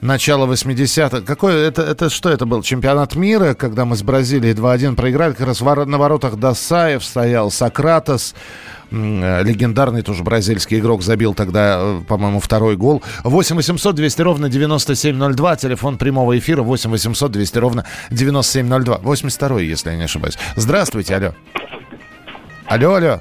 начала 0.00 0.46
80-х. 0.46 1.22
Какой 1.22 1.54
это, 1.54 1.82
это 1.82 2.08
что 2.10 2.30
это 2.30 2.46
был? 2.46 2.62
Чемпионат 2.62 3.14
мира, 3.16 3.54
когда 3.54 3.84
мы 3.84 3.96
с 3.96 4.02
Бразилией 4.02 4.54
2-1 4.54 4.94
проиграли. 4.94 5.32
Как 5.32 5.46
раз 5.46 5.60
на 5.60 5.98
воротах 5.98 6.36
Досаев 6.36 7.04
стоял, 7.04 7.50
Сократос. 7.50 8.34
Э, 8.90 9.42
легендарный 9.42 10.02
тоже 10.02 10.22
бразильский 10.22 10.78
игрок 10.78 11.02
забил 11.02 11.34
тогда, 11.34 11.78
э, 11.78 12.00
по-моему, 12.06 12.40
второй 12.40 12.76
гол. 12.76 13.02
8 13.24 13.56
800 13.56 13.94
200 13.94 14.22
ровно 14.22 14.48
9702. 14.48 15.56
Телефон 15.56 15.98
прямого 15.98 16.38
эфира 16.38 16.62
8 16.62 16.90
800 16.90 17.30
200 17.32 17.58
ровно 17.58 17.84
9702. 18.10 18.98
82 18.98 19.60
если 19.60 19.90
я 19.90 19.96
не 19.96 20.04
ошибаюсь. 20.04 20.38
Здравствуйте, 20.56 21.16
алло. 21.16 21.34
Алло, 22.66 22.94
алло. 22.94 23.20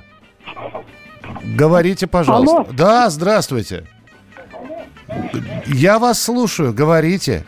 Говорите, 1.43 2.07
пожалуйста. 2.07 2.57
Алло. 2.57 2.67
Да, 2.71 3.09
здравствуйте. 3.09 3.85
Я 5.65 5.99
вас 5.99 6.21
слушаю, 6.21 6.73
говорите. 6.73 7.45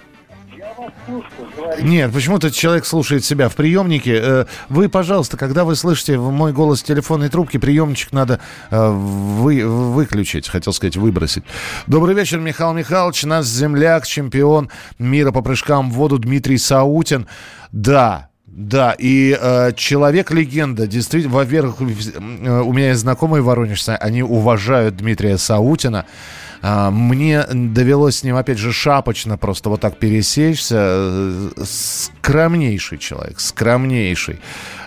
Нет, 1.82 2.12
почему-то 2.12 2.52
человек 2.52 2.86
слушает 2.86 3.24
себя 3.24 3.50
в 3.50 3.56
приемнике. 3.56 4.20
Э, 4.22 4.46
вы, 4.70 4.90
пожалуйста, 4.90 5.38
когда 5.38 5.64
вы 5.64 5.76
слышите 5.76 6.18
мой 6.18 6.52
голос 6.52 6.82
в 6.82 6.86
телефонной 6.86 7.30
трубке, 7.30 7.60
приемничек 7.60 8.12
надо 8.12 8.40
э, 8.70 8.90
вы, 8.90 9.66
выключить, 9.66 10.48
хотел 10.50 10.74
сказать, 10.74 10.98
выбросить. 10.98 11.44
Добрый 11.88 12.16
вечер, 12.16 12.40
Михаил 12.40 12.74
Михайлович, 12.74 13.24
наш 13.24 13.46
земляк, 13.46 14.06
чемпион 14.06 14.70
мира 14.98 15.32
по 15.32 15.42
прыжкам 15.42 15.92
в 15.92 15.94
воду 15.94 16.18
Дмитрий 16.18 16.58
Саутин. 16.58 17.28
Да, 17.72 18.30
да, 18.46 18.96
и 18.98 19.38
э, 19.40 19.72
человек-легенда, 19.76 20.88
действительно, 20.88 21.36
во-первых, 21.36 21.78
э, 21.82 22.62
у 22.62 22.74
меня 22.74 22.90
есть 22.90 23.02
знакомые 23.02 23.42
воронежцы, 23.42 23.92
они 23.92 24.22
уважают 24.24 24.98
Дмитрия 24.98 25.38
Саутина. 25.38 26.06
Э, 26.06 26.40
мне 26.62 27.44
довелось 27.52 28.18
с 28.18 28.24
ним, 28.24 28.36
опять 28.36 28.58
же, 28.58 28.72
шапочно 28.72 29.38
просто 29.38 29.70
вот 29.70 29.82
так 29.82 29.98
пересечься. 29.98 30.76
Э, 30.78 31.50
скромнейший 31.64 32.98
человек, 32.98 33.40
скромнейший. 33.40 34.42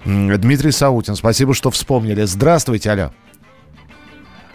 Дмитрий 0.05 0.71
Саутин, 0.71 1.15
спасибо, 1.15 1.55
что 1.55 1.71
вспомнили. 1.71 2.23
Здравствуйте, 2.23 2.91
алло. 2.91 3.11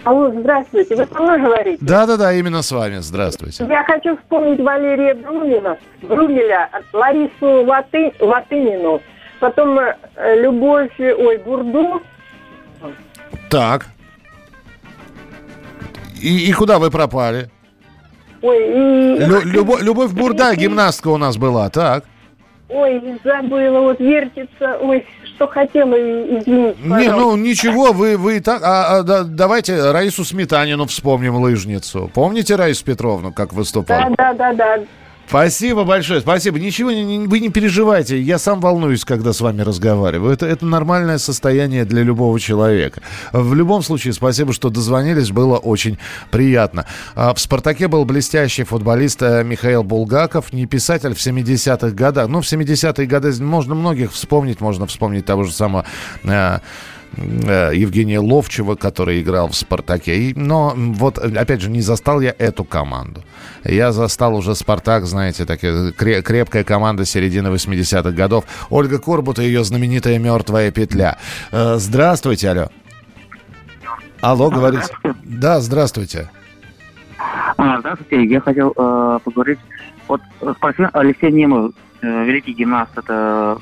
Алло, 0.04 0.32
здравствуйте. 0.32 0.96
Вы 0.96 1.06
со 1.06 1.22
мной 1.22 1.42
говорите? 1.42 1.78
Да-да-да, 1.82 2.32
именно 2.34 2.62
с 2.62 2.72
вами. 2.72 3.00
Здравствуйте. 3.00 3.66
Я 3.68 3.84
хочу 3.84 4.16
вспомнить 4.18 4.60
Валерия 4.60 5.14
Брумина, 5.16 5.78
Брумеля, 6.02 6.70
Ларису 6.94 7.66
Латы, 7.66 8.14
Латынину, 8.20 9.02
потом 9.42 9.78
э, 9.78 9.96
Любовь, 10.42 10.98
ой, 11.00 11.38
Бурду. 11.40 12.02
Так. 13.50 13.88
И, 16.22 16.50
и 16.50 16.52
куда 16.54 16.80
вы 16.80 16.92
пропали? 16.92 17.50
Ой, 18.42 18.58
и... 18.58 19.26
Лю, 19.26 19.42
Любовь, 19.42 19.82
Любовь 19.82 20.12
Бурда, 20.12 20.56
гимнастка 20.56 21.08
у 21.08 21.18
нас 21.18 21.38
была, 21.38 21.70
так. 21.70 22.06
Ой, 22.70 23.02
забыла, 23.24 23.80
вот 23.80 24.00
вертится, 24.00 24.78
ой, 24.82 25.06
что 25.24 25.48
хотела, 25.48 25.94
извините, 25.94 26.78
Не, 26.84 27.12
ну 27.12 27.38
ничего, 27.38 27.94
вы, 27.94 28.18
вы 28.18 28.38
и 28.38 28.40
так, 28.42 28.62
а, 28.62 28.98
а 28.98 29.04
да, 29.04 29.24
давайте 29.24 29.92
Раису 29.92 30.26
Сметанину 30.26 30.86
вспомним, 30.86 31.36
лыжницу. 31.38 32.12
Помните 32.14 32.56
Раису 32.56 32.84
Петровну, 32.84 33.32
как 33.32 33.54
выступала? 33.54 34.14
Да, 34.18 34.34
да, 34.34 34.54
да, 34.54 34.54
да. 34.54 34.84
Спасибо 35.28 35.84
большое, 35.84 36.22
спасибо. 36.22 36.58
Ничего, 36.58 36.90
не, 36.90 37.28
вы 37.28 37.42
не 37.42 37.50
переживайте. 37.50 38.22
Я 38.22 38.40
сам 38.40 38.62
волнуюсь, 38.62 39.04
когда 39.04 39.34
с 39.34 39.42
вами 39.42 39.62
разговариваю. 39.62 40.32
Это, 40.32 40.46
это 40.46 40.66
нормальное 40.66 41.18
состояние 41.18 41.84
для 41.84 42.02
любого 42.02 42.40
человека. 42.40 43.02
В 43.34 43.54
любом 43.54 43.84
случае, 43.84 44.14
спасибо, 44.14 44.54
что 44.54 44.70
дозвонились. 44.70 45.32
Было 45.32 45.58
очень 45.58 45.98
приятно. 46.32 46.86
А, 47.14 47.34
в 47.34 47.42
«Спартаке» 47.42 47.90
был 47.90 48.06
блестящий 48.06 48.64
футболист 48.64 49.22
э, 49.22 49.44
Михаил 49.44 49.84
Булгаков, 49.84 50.54
не 50.54 50.66
писатель 50.66 51.14
в 51.14 51.18
70-х 51.18 51.90
годах. 51.90 52.30
Ну, 52.30 52.42
в 52.42 52.46
70-е 52.46 53.06
годы 53.06 53.34
можно 53.44 53.76
многих 53.76 54.14
вспомнить. 54.14 54.62
Можно 54.62 54.88
вспомнить 54.88 55.26
того 55.26 55.44
же 55.44 55.52
самого... 55.52 55.86
Э, 57.16 57.38
Э, 57.48 57.72
Евгения 57.74 58.20
Ловчева, 58.20 58.76
который 58.76 59.22
играл 59.22 59.48
в 59.48 59.56
«Спартаке». 59.56 60.34
Но 60.36 60.74
вот, 60.76 61.18
опять 61.18 61.62
же, 61.62 61.70
не 61.70 61.82
застал 61.82 62.22
я 62.22 62.34
эту 62.38 62.64
команду. 62.64 63.24
Я 63.64 63.92
застал 63.92 64.36
уже 64.36 64.56
«Спартак», 64.56 65.06
знаете, 65.06 65.46
такая 65.46 65.92
крепкая 65.92 66.64
команда 66.64 67.06
середины 67.06 67.48
80-х 67.48 68.12
годов. 68.12 68.46
Ольга 68.70 69.00
Корбут 69.00 69.40
и 69.40 69.44
ее 69.44 69.64
знаменитая 69.64 70.20
«Мертвая 70.20 70.72
петля». 70.72 71.18
Э, 71.52 71.78
здравствуйте, 71.78 72.50
алло. 72.50 72.68
Алло, 74.22 74.50
говорите. 74.50 74.88
Да, 75.24 75.60
здравствуйте. 75.60 76.30
А, 77.58 77.80
здравствуйте, 77.80 78.26
я 78.26 78.42
хотел 78.42 78.74
э, 78.76 79.20
поговорить. 79.24 79.60
Вот 80.08 80.22
спортсмен 80.58 80.90
Алексей 80.94 81.32
Немов, 81.32 81.74
э, 82.02 82.26
великий 82.26 82.54
гимнаст, 82.54 82.92
это 82.96 83.60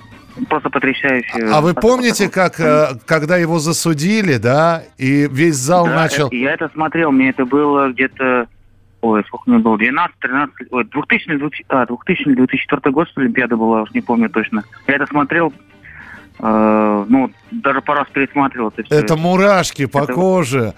просто 0.50 0.70
потрясающее. 0.70 1.50
А 1.52 1.62
вы 1.62 1.74
помните, 1.74 2.30
как 2.30 2.60
э, 2.60 2.98
когда 3.06 3.38
его 3.38 3.60
засудили, 3.60 4.38
да, 4.38 4.84
и 4.98 5.28
весь 5.32 5.56
зал 5.56 5.86
да, 5.86 5.96
начал... 5.96 6.32
Я 6.32 6.54
это 6.54 6.70
смотрел, 6.70 7.12
мне 7.12 7.30
это 7.30 7.46
было 7.46 7.92
где-то... 7.92 8.48
Ой, 9.02 9.24
сколько 9.28 9.50
мне 9.50 9.60
было? 9.60 9.78
12, 9.78 10.16
13, 10.20 10.56
ой, 10.72 10.84
2000, 10.86 11.66
а, 11.70 11.86
2000 11.86 12.36
2004 12.36 12.92
год, 12.92 13.08
что 13.10 13.22
Олимпиада 13.22 13.56
была, 13.56 13.84
уж 13.84 13.92
не 13.92 14.02
помню 14.02 14.30
точно. 14.30 14.64
Я 14.88 14.96
это 14.96 15.06
смотрел, 15.06 15.54
э, 16.40 17.06
ну, 17.08 17.32
даже 17.52 17.82
пару 17.82 18.00
раз 18.00 18.08
пересматривал. 18.12 18.74
Это, 18.76 18.96
это 18.96 19.16
мурашки 19.16 19.86
по 19.86 20.04
это... 20.04 20.14
коже. 20.14 20.74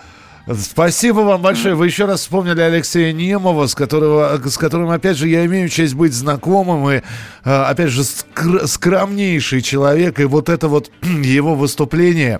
Спасибо 0.56 1.20
вам 1.20 1.42
большое. 1.42 1.76
Вы 1.76 1.88
еще 1.88 2.06
раз 2.06 2.22
вспомнили 2.22 2.62
Алексея 2.62 3.12
Немова, 3.12 3.68
с, 3.68 3.76
которого, 3.76 4.40
с 4.48 4.58
которым, 4.58 4.90
опять 4.90 5.18
же, 5.18 5.28
я 5.28 5.46
имею 5.46 5.68
честь 5.68 5.94
быть 5.94 6.14
знакомым. 6.14 6.90
И, 6.90 7.02
а, 7.44 7.70
опять 7.70 7.90
же, 7.90 8.02
скр- 8.02 8.66
скромнейший 8.66 9.62
человек. 9.62 10.22
И 10.22 10.24
вот 10.24 10.48
это 10.48 10.70
вот 10.70 10.90
его 11.02 11.54
выступление. 11.54 12.40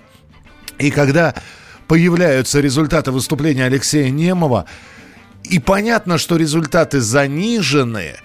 И 0.78 0.90
когда 0.90 1.34
появляются 1.86 2.60
результаты 2.60 3.12
выступления 3.12 3.66
Алексея 3.66 4.08
Немова, 4.08 4.64
и 5.44 5.58
понятно, 5.58 6.16
что 6.16 6.36
результаты 6.36 7.00
заниженные, 7.00 8.16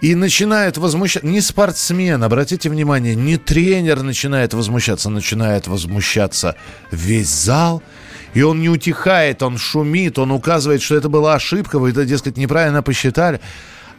и 0.00 0.14
начинает 0.14 0.78
возмущаться, 0.78 1.26
не 1.26 1.42
спортсмен, 1.42 2.22
обратите 2.22 2.70
внимание, 2.70 3.14
не 3.14 3.36
тренер 3.36 4.02
начинает 4.02 4.54
возмущаться, 4.54 5.10
начинает 5.10 5.66
возмущаться 5.66 6.56
весь 6.90 7.28
зал– 7.28 7.82
и 8.34 8.42
он 8.42 8.60
не 8.60 8.68
утихает, 8.68 9.42
он 9.42 9.58
шумит, 9.58 10.18
он 10.18 10.30
указывает, 10.30 10.82
что 10.82 10.96
это 10.96 11.08
была 11.08 11.34
ошибка, 11.34 11.78
вы 11.78 11.90
это, 11.90 12.04
дескать, 12.04 12.36
неправильно 12.36 12.82
посчитали. 12.82 13.40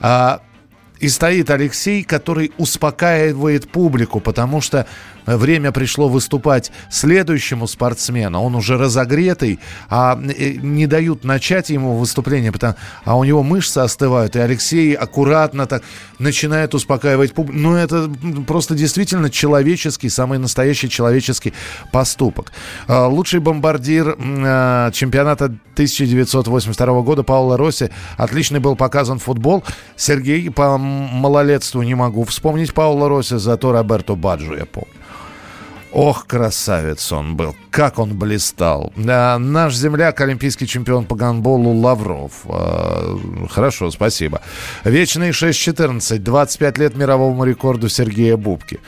А, 0.01 0.41
и 0.99 1.07
стоит 1.09 1.49
Алексей, 1.49 2.03
который 2.03 2.51
успокаивает 2.57 3.69
публику, 3.69 4.19
потому 4.19 4.62
что 4.62 4.85
время 5.25 5.71
пришло 5.71 6.09
выступать 6.09 6.71
следующему 6.89 7.67
спортсмену. 7.67 8.41
Он 8.41 8.55
уже 8.55 8.77
разогретый, 8.77 9.59
а 9.89 10.19
э, 10.19 10.53
не 10.53 10.88
дают 10.88 11.23
начать 11.23 11.69
ему 11.69 11.95
выступление, 11.95 12.51
потому, 12.51 12.75
а 13.05 13.17
у 13.17 13.23
него 13.23 13.43
мышцы 13.43 13.79
остывают. 13.79 14.35
И 14.35 14.39
Алексей 14.39 14.93
аккуратно 14.93 15.67
так 15.67 15.83
начинает 16.17 16.73
успокаивать 16.73 17.33
публику. 17.33 17.59
Ну, 17.59 17.75
это 17.75 18.09
просто 18.47 18.75
действительно 18.75 19.29
человеческий, 19.29 20.09
самый 20.09 20.39
настоящий 20.39 20.89
человеческий 20.89 21.53
поступок. 21.91 22.51
А, 22.88 23.07
лучший 23.07 23.39
бомбардир 23.39 24.15
а, 24.19 24.91
чемпионата 24.91 25.45
1982 25.45 27.01
года 27.01 27.23
Паула 27.23 27.57
Росси. 27.57 27.89
Отличный 28.17 28.59
был 28.59 28.75
показан 28.75 29.19
футбол. 29.19 29.63
Сергей 29.95 30.49
по 30.49 30.77
малолетству 31.12 31.84
не 31.84 31.95
могу 31.95 32.23
вспомнить 32.23 32.73
Паула 32.73 33.10
Росси, 33.10 33.38
зато 33.38 33.71
Роберто 33.71 34.15
Баджо 34.15 34.56
я 34.56 34.65
помню. 34.65 34.98
Ох, 35.91 36.28
красавец 36.28 37.12
он 37.12 37.36
был. 37.36 37.56
Как 37.71 37.97
он 37.97 38.15
блистал. 38.15 38.93
А, 39.08 39.39
наш 39.39 39.73
земляк, 39.73 40.21
олимпийский 40.21 40.67
чемпион 40.67 41.06
по 41.06 41.15
гандболу 41.15 41.71
Лавров. 41.71 42.32
А, 42.45 43.17
хорошо, 43.49 43.89
спасибо. 43.89 44.41
Вечный 44.84 45.32
6-14. 45.32 46.19
25 46.19 46.78
лет 46.78 46.95
мировому 46.95 47.43
рекорду 47.43 47.89
Сергея 47.89 48.38
Бубки. 48.38 48.80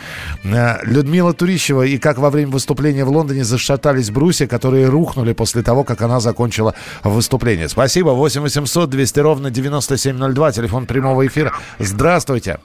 А, 0.45 0.79
Людмила 0.83 1.33
Турищева. 1.33 1.81
И 1.83 1.97
как 1.97 2.19
во 2.19 2.29
время 2.29 2.51
выступления 2.51 3.03
в 3.03 3.09
Лондоне 3.09 3.43
зашатались 3.43 4.11
брусья, 4.11 4.45
которые 4.45 4.87
рухнули 4.87 5.33
после 5.33 5.63
того, 5.63 5.83
как 5.83 6.03
она 6.03 6.19
закончила 6.19 6.75
выступление. 7.03 7.67
Спасибо. 7.67 8.09
8 8.09 8.41
800 8.41 8.89
200 8.89 9.19
ровно 9.19 9.49
9702. 9.49 10.51
Телефон 10.51 10.85
прямого 10.85 11.25
эфира. 11.25 11.51
Здравствуйте. 11.79 12.59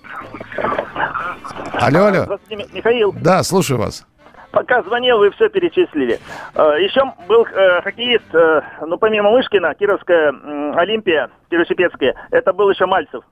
Алло, 1.72 2.06
алло. 2.06 2.24
Здравствуйте, 2.24 2.66
Михаил. 2.74 3.14
Да, 3.18 3.42
слушаю 3.42 3.78
вас 3.78 4.04
пока 4.50 4.82
звонил, 4.82 5.18
вы 5.18 5.30
все 5.32 5.48
перечислили. 5.48 6.20
Э, 6.54 6.76
Еще 6.80 7.02
был 7.28 7.44
э, 7.46 7.82
хоккеист, 7.82 8.34
э, 8.34 8.62
ну, 8.86 8.98
помимо 8.98 9.30
Мышкина, 9.30 9.74
Кировская 9.74 10.32
Олимпия, 10.74 11.30
Кирово-Чепецкая, 11.50 12.14
это 12.30 12.52
был 12.52 12.70
еще 12.70 12.86
Мальцев. 12.86 13.24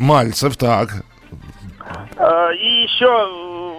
Мальцев, 0.00 0.56
так. 0.56 0.88
И 2.54 2.82
еще 2.82 3.76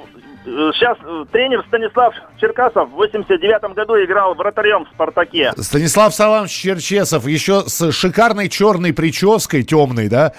сейчас 0.47 0.97
тренер 1.31 1.63
Станислав 1.67 2.13
Черкасов 2.39 2.89
в 2.89 2.93
89 2.93 3.75
году 3.75 3.95
играл 4.03 4.33
вратарем 4.33 4.85
в 4.85 4.89
«Спартаке». 4.93 5.51
Станислав 5.57 6.13
Саламович 6.13 6.51
Черчесов 6.51 7.27
еще 7.27 7.63
с 7.67 7.91
шикарной 7.91 8.47
черной 8.47 8.93
прической, 8.93 9.63
темной, 9.63 10.07
да? 10.07 10.31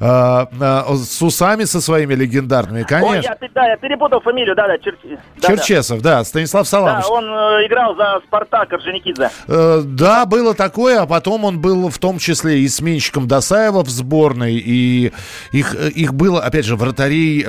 Э, 0.00 0.46
э, 0.60 0.94
с 0.96 1.22
усами 1.22 1.64
со 1.64 1.80
своими 1.80 2.14
легендарными, 2.14 2.82
конечно. 2.82 3.36
Ой, 3.36 3.38
я, 3.40 3.48
да, 3.54 3.66
я 3.68 3.76
перепутал 3.76 4.20
фамилию, 4.20 4.56
да, 4.56 4.66
да, 4.66 4.78
Чер... 4.78 4.96
Черчесов, 5.40 6.02
да, 6.02 6.18
да, 6.18 6.24
Станислав 6.24 6.66
Саламович. 6.66 7.04
Да, 7.06 7.12
он 7.12 7.24
э, 7.24 7.66
играл 7.66 7.94
за 7.94 8.20
«Спартак» 8.26 8.72
Орджоникидзе. 8.72 9.30
Э, 9.46 9.82
да, 9.84 10.26
было 10.26 10.54
такое, 10.54 11.00
а 11.00 11.06
потом 11.06 11.44
он 11.44 11.60
был 11.60 11.88
в 11.88 11.98
том 11.98 12.18
числе 12.18 12.58
и 12.60 12.68
сменщиком 12.68 13.28
Досаева 13.28 13.84
в 13.84 13.88
сборной, 13.88 14.54
и 14.54 15.12
их, 15.52 15.74
их 15.74 16.14
было, 16.14 16.42
опять 16.42 16.64
же, 16.64 16.74
вратарей... 16.74 17.46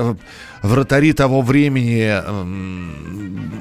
Вратари 0.64 1.14
того 1.14 1.42
времени 1.42 2.10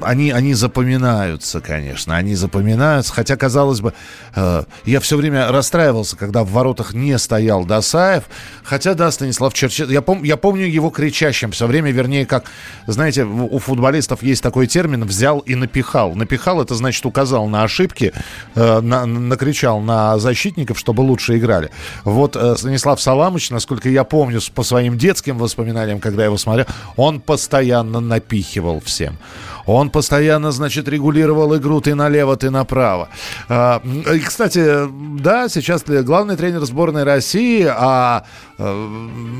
они, 0.03 0.31
они 0.31 0.53
запоминаются, 0.53 1.61
конечно, 1.61 2.15
они 2.15 2.35
запоминаются. 2.35 3.13
Хотя, 3.13 3.35
казалось 3.35 3.81
бы, 3.81 3.93
э, 4.35 4.63
я 4.85 4.99
все 4.99 5.17
время 5.17 5.51
расстраивался, 5.51 6.15
когда 6.15 6.43
в 6.43 6.51
воротах 6.51 6.93
не 6.93 7.17
стоял 7.17 7.65
Досаев. 7.65 8.23
Хотя, 8.63 8.93
да, 8.93 9.11
Станислав 9.11 9.53
Черчесов, 9.53 9.91
я, 9.91 10.01
пом, 10.01 10.23
я 10.23 10.37
помню 10.37 10.65
его 10.65 10.89
кричащим 10.89 11.51
все 11.51 11.67
время, 11.67 11.91
вернее, 11.91 12.25
как, 12.25 12.45
знаете, 12.87 13.23
у 13.23 13.59
футболистов 13.59 14.23
есть 14.23 14.43
такой 14.43 14.67
термин 14.67 15.03
«взял 15.05 15.39
и 15.39 15.55
напихал». 15.55 16.15
Напихал, 16.15 16.61
это 16.61 16.75
значит 16.75 17.05
указал 17.05 17.47
на 17.47 17.63
ошибки, 17.63 18.13
э, 18.55 18.79
на, 18.81 19.05
накричал 19.05 19.79
на 19.81 20.17
защитников, 20.19 20.79
чтобы 20.79 21.01
лучше 21.01 21.37
играли. 21.37 21.69
Вот 22.03 22.35
э, 22.35 22.55
Станислав 22.57 23.01
Саламович, 23.01 23.49
насколько 23.49 23.89
я 23.89 24.03
помню 24.03 24.39
по 24.53 24.63
своим 24.63 24.97
детским 24.97 25.37
воспоминаниям, 25.37 25.99
когда 25.99 26.23
я 26.23 26.27
его 26.27 26.37
смотрел, 26.37 26.65
он 26.95 27.19
постоянно 27.19 27.99
напихивал 27.99 28.81
всем. 28.81 29.17
Он 29.65 29.89
постоянно, 29.89 30.51
значит, 30.51 30.87
регулировал 30.87 31.55
игру 31.55 31.79
ты 31.81 31.95
налево, 31.95 32.35
ты 32.35 32.49
направо. 32.49 33.09
А, 33.47 33.81
и, 34.11 34.19
кстати, 34.19 34.87
да, 35.19 35.47
сейчас 35.47 35.83
главный 35.85 36.35
тренер 36.35 36.65
сборной 36.65 37.03
России, 37.03 37.65
а 37.69 38.25
э, 38.57 38.97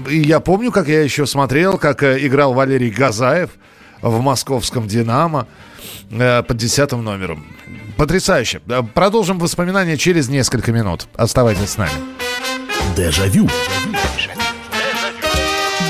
я 0.10 0.39
помню, 0.39 0.72
как 0.72 0.88
я 0.88 1.01
еще 1.01 1.26
смотрел, 1.26 1.78
как 1.78 2.04
э, 2.04 2.26
играл 2.26 2.54
Валерий 2.54 2.89
Газаев 2.89 3.49
в 4.01 4.22
московском 4.22 4.88
«Динамо» 4.88 5.47
э, 6.10 6.41
под 6.43 6.58
десятым 6.58 7.04
номером. 7.04 7.45
Потрясающе. 7.97 8.62
Продолжим 8.93 9.39
воспоминания 9.39 9.97
через 9.97 10.30
несколько 10.30 10.72
минут. 10.72 11.08
Оставайтесь 11.16 11.72
с 11.72 11.78
нами. 11.78 11.91
Дежавю. 12.95 13.49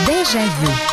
Дежавю. 0.07 0.92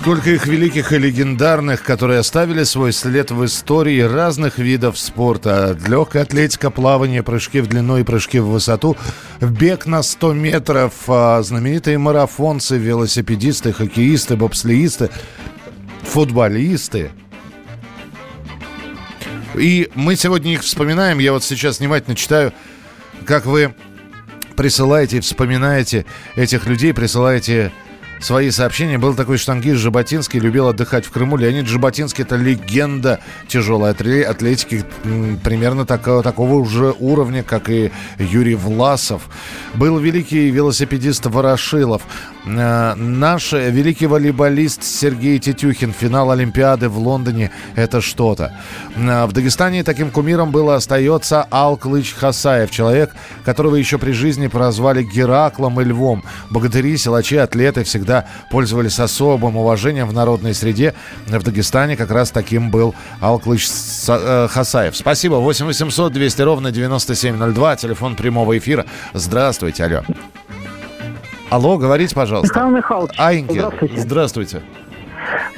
Сколько 0.00 0.30
их 0.30 0.46
великих 0.46 0.92
и 0.94 0.98
легендарных, 0.98 1.82
которые 1.82 2.20
оставили 2.20 2.62
свой 2.62 2.90
след 2.94 3.30
в 3.30 3.44
истории 3.44 4.00
разных 4.00 4.56
видов 4.56 4.98
спорта. 4.98 5.72
От 5.72 5.86
легкой 5.86 6.22
атлетика, 6.22 6.70
плавание, 6.70 7.22
прыжки 7.22 7.60
в 7.60 7.66
длину 7.66 7.98
и 7.98 8.02
прыжки 8.02 8.38
в 8.38 8.46
высоту, 8.46 8.96
бег 9.42 9.84
на 9.84 10.02
100 10.02 10.32
метров, 10.32 10.94
а 11.06 11.42
знаменитые 11.42 11.98
марафонцы, 11.98 12.78
велосипедисты, 12.78 13.74
хоккеисты, 13.74 14.36
бобслеисты, 14.36 15.10
футболисты. 16.02 17.10
И 19.54 19.90
мы 19.94 20.16
сегодня 20.16 20.54
их 20.54 20.62
вспоминаем. 20.62 21.18
Я 21.18 21.34
вот 21.34 21.44
сейчас 21.44 21.78
внимательно 21.78 22.16
читаю, 22.16 22.54
как 23.26 23.44
вы 23.44 23.74
присылаете 24.56 25.18
и 25.18 25.20
вспоминаете 25.20 26.06
этих 26.36 26.64
людей, 26.66 26.94
присылаете 26.94 27.70
свои 28.20 28.50
сообщения. 28.50 28.98
Был 28.98 29.14
такой 29.14 29.38
штангист 29.38 29.80
Жаботинский, 29.80 30.38
любил 30.38 30.68
отдыхать 30.68 31.04
в 31.04 31.10
Крыму. 31.10 31.36
Леонид 31.36 31.66
Жаботинский– 31.66 32.24
это 32.24 32.36
легенда 32.36 33.20
тяжелой 33.48 33.90
атлетики, 33.90 34.84
примерно 35.42 35.86
такого, 35.86 36.22
такого 36.22 36.54
уже 36.54 36.94
уровня, 36.98 37.42
как 37.42 37.70
и 37.70 37.90
Юрий 38.18 38.54
Власов. 38.54 39.22
Был 39.74 39.98
великий 39.98 40.50
велосипедист 40.50 41.26
Ворошилов. 41.26 42.02
Э, 42.46 42.94
наш 42.94 43.52
великий 43.52 44.06
волейболист 44.06 44.82
Сергей 44.82 45.38
Тетюхин. 45.38 45.92
Финал 45.92 46.30
Олимпиады 46.30 46.88
в 46.88 46.98
Лондоне– 46.98 47.50
это 47.76 48.00
что-то. 48.00 48.52
Э, 48.96 49.26
в 49.26 49.32
Дагестане 49.32 49.84
таким 49.84 50.10
кумиром 50.10 50.50
был 50.50 50.70
остается 50.70 51.46
Алклыч 51.50 52.14
Хасаев. 52.14 52.70
Человек, 52.70 53.14
которого 53.44 53.76
еще 53.76 53.98
при 53.98 54.12
жизни 54.12 54.46
прозвали 54.46 55.02
Гераклом 55.02 55.80
и 55.80 55.84
Львом. 55.84 56.24
Богатыри, 56.50 56.96
силачи, 56.96 57.36
атлеты 57.36 57.84
всегда 57.84 58.26
пользовались 58.50 58.98
особым 58.98 59.56
уважением 59.56 60.08
в 60.08 60.12
народной 60.12 60.54
среде. 60.54 60.94
В 61.26 61.42
Дагестане 61.42 61.96
как 61.96 62.10
раз 62.10 62.30
таким 62.30 62.70
был 62.70 62.94
Алклыч 63.20 63.68
э, 64.08 64.48
Хасаев. 64.50 64.96
Спасибо. 64.96 65.34
8 65.36 65.66
800 65.66 66.12
200 66.12 66.42
ровно 66.42 66.72
9702. 66.72 67.76
Телефон 67.76 68.16
прямого 68.16 68.56
эфира. 68.56 68.86
Здравствуйте. 69.12 69.84
Алло. 69.84 70.02
Алло, 71.50 71.78
говорите, 71.78 72.14
пожалуйста. 72.14 72.54
Михаил 72.54 72.76
Михайлович, 72.76 73.14
Айнки. 73.18 73.52
здравствуйте. 73.52 73.96
Здравствуйте. 73.98 74.62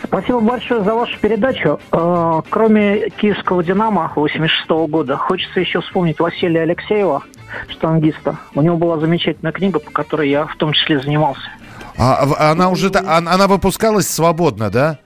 Спасибо 0.04 0.40
большое 0.40 0.82
за 0.82 0.94
вашу 0.94 1.18
передачу. 1.20 1.78
Э, 1.92 2.42
кроме 2.50 3.10
киевского 3.10 3.62
«Динамо» 3.62 4.10
86 4.14 4.68
года, 4.88 5.16
хочется 5.16 5.60
еще 5.60 5.80
вспомнить 5.80 6.18
Василия 6.18 6.62
Алексеева, 6.62 7.22
штангиста. 7.68 8.36
У 8.54 8.62
него 8.62 8.76
была 8.76 8.98
замечательная 8.98 9.52
книга, 9.52 9.78
по 9.78 9.90
которой 9.90 10.28
я 10.30 10.46
в 10.46 10.56
том 10.56 10.72
числе 10.72 11.00
занимался. 11.00 11.42
А, 11.98 12.50
она 12.50 12.70
уже 12.70 12.90
она 12.94 13.46
выпускалась 13.46 14.08
свободно, 14.08 14.70
да? 14.70 14.98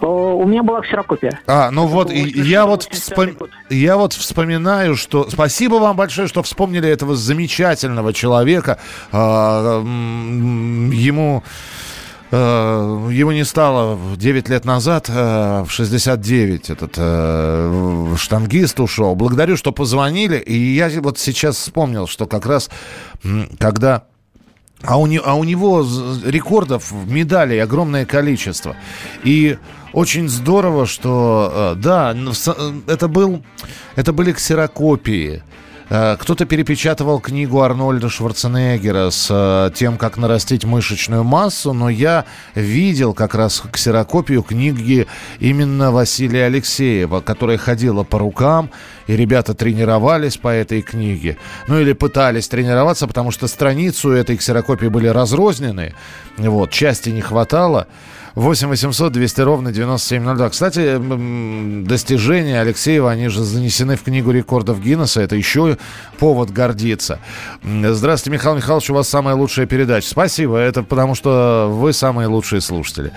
У 0.00 0.46
меня 0.46 0.62
была 0.62 0.80
ксерокопия. 0.80 1.40
А, 1.46 1.70
ну 1.70 1.86
вот, 1.86 2.10
и 2.10 2.20
я 2.20 2.66
вот, 2.66 2.84
вспом... 2.90 3.30
я 3.70 3.96
вот 3.96 4.12
вспоминаю, 4.12 4.96
что... 4.96 5.28
Спасибо 5.30 5.76
вам 5.76 5.96
большое, 5.96 6.28
что 6.28 6.42
вспомнили 6.42 6.88
этого 6.88 7.16
замечательного 7.16 8.12
человека. 8.12 8.78
А, 9.12 9.80
ему... 9.80 11.42
А, 12.30 13.08
его 13.10 13.32
не 13.32 13.44
стало 13.44 13.98
9 14.16 14.48
лет 14.48 14.64
назад, 14.64 15.08
а, 15.08 15.64
в 15.64 15.70
69 15.70 16.70
этот 16.70 16.94
э, 16.96 18.14
штангист 18.18 18.80
ушел. 18.80 19.14
Благодарю, 19.14 19.56
что 19.56 19.72
позвонили. 19.72 20.38
И 20.38 20.74
я 20.74 20.90
вот 21.00 21.18
сейчас 21.18 21.56
вспомнил, 21.56 22.06
что 22.06 22.26
как 22.26 22.46
раз 22.46 22.70
когда 23.58 24.04
а 24.86 24.98
у, 24.98 25.06
не, 25.06 25.18
а 25.18 25.34
у 25.34 25.44
него 25.44 25.86
рекордов, 26.24 26.92
медалей 27.06 27.62
огромное 27.62 28.04
количество. 28.04 28.76
И 29.22 29.58
очень 29.92 30.28
здорово, 30.28 30.86
что, 30.86 31.74
э, 31.76 31.80
да, 31.80 32.14
э, 32.14 32.72
это, 32.86 33.08
был, 33.08 33.42
это 33.96 34.12
были 34.12 34.32
ксерокопии. 34.32 35.42
Э, 35.90 36.16
кто-то 36.18 36.46
перепечатывал 36.46 37.20
книгу 37.20 37.60
Арнольда 37.60 38.08
Шварценеггера 38.08 39.10
с 39.10 39.28
э, 39.30 39.70
тем, 39.74 39.98
как 39.98 40.16
нарастить 40.16 40.64
мышечную 40.64 41.24
массу, 41.24 41.72
но 41.72 41.90
я 41.90 42.24
видел 42.54 43.12
как 43.12 43.34
раз 43.34 43.62
ксерокопию 43.70 44.42
книги 44.42 45.06
именно 45.40 45.92
Василия 45.92 46.46
Алексеева, 46.46 47.20
которая 47.20 47.58
ходила 47.58 48.02
по 48.02 48.18
рукам, 48.18 48.70
и 49.06 49.16
ребята 49.16 49.54
тренировались 49.54 50.36
по 50.38 50.48
этой 50.48 50.80
книге. 50.80 51.36
Ну 51.68 51.78
или 51.78 51.92
пытались 51.92 52.48
тренироваться, 52.48 53.06
потому 53.06 53.30
что 53.30 53.46
страницу 53.46 54.10
этой 54.10 54.36
ксерокопии 54.36 54.86
были 54.86 55.08
разрознены, 55.08 55.94
вот, 56.38 56.70
части 56.70 57.10
не 57.10 57.20
хватало. 57.20 57.86
8 58.34 58.68
800 58.68 59.12
200 59.12 59.40
ровно 59.42 59.72
9702. 59.72 60.50
Кстати, 60.50 61.84
достижения 61.84 62.60
Алексеева, 62.60 63.10
они 63.10 63.28
же 63.28 63.44
занесены 63.44 63.96
в 63.96 64.02
книгу 64.02 64.32
рекордов 64.32 64.80
Гиннесса. 64.80 65.20
Это 65.20 65.36
еще 65.36 65.78
повод 66.18 66.50
гордиться. 66.50 67.20
Здравствуйте, 67.62 68.34
Михаил 68.34 68.56
Михайлович, 68.56 68.90
у 68.90 68.94
вас 68.94 69.08
самая 69.08 69.36
лучшая 69.36 69.66
передача. 69.66 70.08
Спасибо, 70.08 70.58
это 70.58 70.82
потому 70.82 71.14
что 71.14 71.70
вы 71.72 71.92
самые 71.92 72.26
лучшие 72.26 72.60
слушатели. 72.60 73.12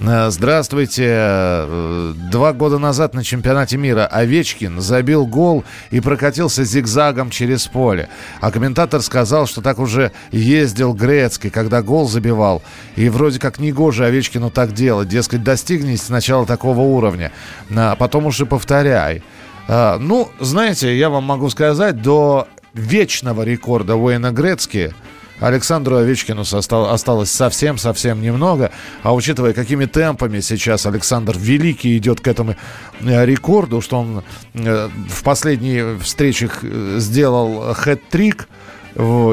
Здравствуйте. 0.00 1.04
Э, 1.08 2.12
два 2.30 2.52
года 2.52 2.78
назад 2.78 3.14
на 3.14 3.22
чемпионате 3.22 3.76
мира 3.76 4.06
Овечкин 4.06 4.80
забил 4.80 5.26
гол 5.26 5.64
и 5.90 6.00
прокатился 6.00 6.64
зигзагом 6.64 7.30
через 7.30 7.66
поле. 7.66 8.08
А 8.40 8.50
комментатор 8.50 9.00
сказал, 9.02 9.46
что 9.46 9.62
так 9.62 9.78
уже 9.78 10.12
ездил 10.32 10.92
Грецкий, 10.92 11.50
когда 11.50 11.82
гол 11.82 12.08
забивал. 12.08 12.62
И 12.96 13.08
вроде 13.08 13.38
как 13.38 13.58
не 13.58 13.72
гоже 13.72 14.04
Овечкину 14.04 14.50
так 14.56 14.72
делать. 14.72 15.08
Дескать, 15.08 15.44
достигни 15.44 15.96
сначала 15.96 16.46
такого 16.46 16.80
уровня, 16.80 17.30
а 17.76 17.94
потом 17.94 18.24
уже 18.24 18.46
повторяй. 18.46 19.22
А, 19.68 19.98
ну, 19.98 20.30
знаете, 20.40 20.96
я 20.96 21.10
вам 21.10 21.24
могу 21.24 21.50
сказать, 21.50 22.00
до 22.00 22.48
вечного 22.72 23.42
рекорда 23.42 23.96
Уэйна 23.96 24.32
Грецки 24.32 24.94
Александру 25.40 25.96
Овечкину 25.96 26.40
осталось 26.40 27.30
совсем-совсем 27.30 28.22
немного. 28.22 28.70
А 29.02 29.14
учитывая, 29.14 29.52
какими 29.52 29.84
темпами 29.84 30.40
сейчас 30.40 30.86
Александр 30.86 31.36
Великий 31.36 31.98
идет 31.98 32.22
к 32.22 32.26
этому 32.26 32.56
э, 33.00 33.26
рекорду, 33.26 33.82
что 33.82 33.98
он 33.98 34.24
э, 34.54 34.88
в 35.10 35.22
последние 35.22 35.98
встречах 35.98 36.60
э, 36.62 36.96
сделал 36.98 37.74
хэт-трик 37.74 38.46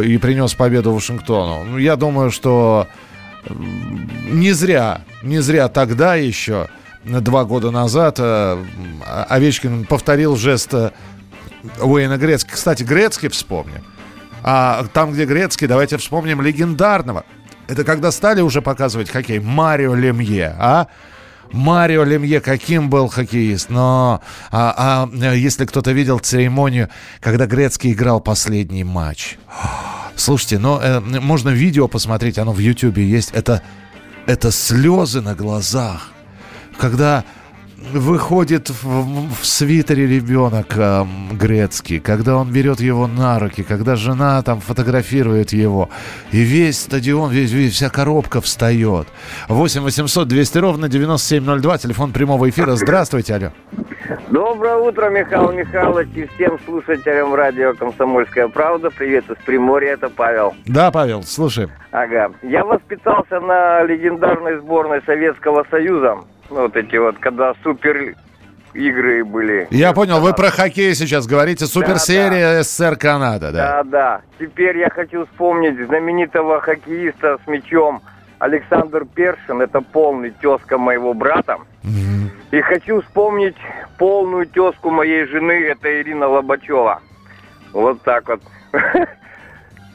и 0.06 0.18
принес 0.18 0.54
победу 0.56 0.92
Вашингтону. 0.92 1.64
Ну, 1.64 1.78
я 1.78 1.96
думаю, 1.96 2.32
что 2.32 2.90
не 3.50 4.52
зря, 4.54 5.02
не 5.22 5.40
зря 5.40 5.68
тогда 5.68 6.16
еще 6.16 6.68
два 7.06 7.44
года 7.44 7.72
назад 7.72 8.16
э, 8.20 8.64
Овечкин 9.30 9.86
повторил 9.86 10.36
жест 10.36 10.74
э, 10.74 10.92
Уэйна 11.82 12.18
Грецки. 12.18 12.52
Кстати, 12.52 12.84
Грецкий 12.84 13.30
вспомним. 13.30 13.84
А 14.44 14.86
там, 14.94 15.12
где 15.12 15.26
Грецкий, 15.26 15.68
давайте 15.68 15.98
вспомним 15.98 16.42
легендарного. 16.42 17.26
Это 17.68 17.84
когда 17.84 18.12
стали 18.12 18.42
уже 18.42 18.62
показывать 18.62 19.10
хоккей. 19.10 19.40
Марио 19.40 19.96
Лемье, 19.96 20.56
а? 20.60 20.88
Марио 21.52 22.04
Лемье 22.04 22.42
каким 22.42 22.90
был 22.90 23.08
хоккеист, 23.08 23.70
но 23.70 24.22
а, 24.52 25.08
а 25.22 25.34
если 25.36 25.66
кто-то 25.66 25.92
видел 25.92 26.20
церемонию, 26.20 26.90
когда 27.20 27.46
Грецкий 27.46 27.94
играл 27.94 28.20
последний 28.20 28.84
матч. 28.84 29.38
Слушайте, 30.16 30.60
ну 30.60 30.80
э, 30.80 31.00
можно 31.00 31.50
видео 31.50 31.88
посмотреть, 31.88 32.38
оно 32.38 32.52
в 32.52 32.60
Ютьюбе 32.60 33.08
есть. 33.08 33.32
Это, 33.32 33.62
это 34.26 34.52
слезы 34.52 35.22
на 35.22 35.36
глазах. 35.36 36.12
Когда 36.78 37.24
выходит 37.92 38.70
в, 38.70 39.34
в 39.34 39.46
свитере 39.46 40.08
ребенок 40.08 40.78
э, 40.78 41.04
грецкий, 41.32 42.00
когда 42.00 42.38
он 42.38 42.52
берет 42.52 42.80
его 42.80 43.08
на 43.08 43.40
руки, 43.40 43.64
когда 43.64 43.96
жена 43.96 44.42
там 44.42 44.60
фотографирует 44.60 45.54
его, 45.54 45.90
и 46.32 46.38
весь 46.38 46.82
стадион, 46.82 47.32
весь, 47.32 47.52
весь 47.52 47.74
вся 47.74 47.90
коробка 47.90 48.42
встает. 48.42 49.08
8 49.48 49.82
800 49.82 50.28
200 50.28 50.58
ровно 50.58 50.90
9702, 50.90 51.78
телефон 51.78 52.12
прямого 52.12 52.50
эфира. 52.50 52.76
Здравствуйте, 52.76 53.36
алло. 53.36 53.52
Доброе 54.30 54.76
утро, 54.78 55.10
Михаил 55.10 55.52
Михайлович, 55.52 56.10
и 56.16 56.28
всем 56.36 56.60
слушателям 56.66 57.34
радио 57.34 57.74
«Комсомольская 57.74 58.48
правда». 58.48 58.90
Привет 58.90 59.30
из 59.30 59.38
Приморья, 59.46 59.94
это 59.94 60.10
Павел. 60.10 60.54
Да, 60.66 60.92
Павел, 60.92 61.24
слушай. 61.24 61.68
Ага. 61.92 62.32
Я 62.42 62.66
воспитался 62.66 63.40
на 63.40 63.84
легендарной 63.84 64.60
сборной 64.60 65.02
Советского 65.06 65.66
Союза. 65.70 66.18
Вот 66.54 66.76
эти 66.76 66.96
вот, 66.98 67.18
когда 67.18 67.54
супер 67.64 68.16
игры 68.74 69.26
были. 69.26 69.68
Я 69.72 69.94
понял, 69.94 70.20
вы 70.20 70.34
про 70.34 70.52
хоккей 70.52 70.94
сейчас 70.94 71.26
говорите. 71.26 71.66
Суперсерия 71.66 72.58
да, 72.58 72.64
СССР 72.64 72.96
Канада, 72.96 73.52
да? 73.52 73.84
Да, 73.84 73.84
да. 73.84 74.22
Теперь 74.40 74.78
я 74.78 74.90
хочу 74.90 75.26
вспомнить 75.26 75.84
знаменитого 75.86 76.62
хоккеиста 76.62 77.40
с 77.44 77.48
мячом 77.48 78.02
Александр 78.40 79.06
Першин. 79.06 79.62
Это 79.62 79.82
полный 79.82 80.30
тезка 80.30 80.78
моего 80.78 81.14
брата. 81.14 81.58
Mm-hmm. 81.84 82.30
И 82.52 82.62
хочу 82.62 83.02
вспомнить 83.02 83.58
полную 83.98 84.46
тезку 84.46 84.92
моей 84.92 85.26
жены. 85.26 85.54
Это 85.54 86.02
Ирина 86.02 86.28
Лобачева. 86.28 87.02
Вот 87.74 88.02
так 88.04 88.30
вот. 88.30 88.42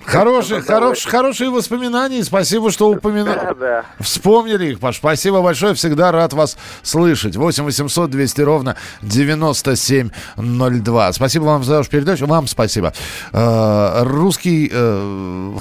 Хорошие, 0.09 0.62
хорош, 0.62 1.04
хорошие 1.04 1.50
воспоминания. 1.50 2.24
Спасибо, 2.24 2.70
что 2.70 2.88
упомянули. 2.88 3.34
Да, 3.34 3.54
да. 3.54 3.84
Вспомнили 4.00 4.72
их, 4.72 4.80
Паш. 4.80 4.96
Спасибо 4.96 5.42
большое. 5.42 5.74
Всегда 5.74 6.11
рад 6.12 6.32
вас 6.32 6.56
слышать. 6.82 7.36
8 7.36 7.64
800 7.64 8.11
200 8.11 8.40
ровно 8.40 8.76
9702. 9.02 11.12
Спасибо 11.12 11.44
вам 11.44 11.62
за 11.62 11.76
вашу 11.76 11.90
передачу. 11.90 12.24
Вам 12.24 12.46
спасибо. 12.46 12.94
Э, 13.34 14.02
русский 14.04 14.70
э, 14.72 15.59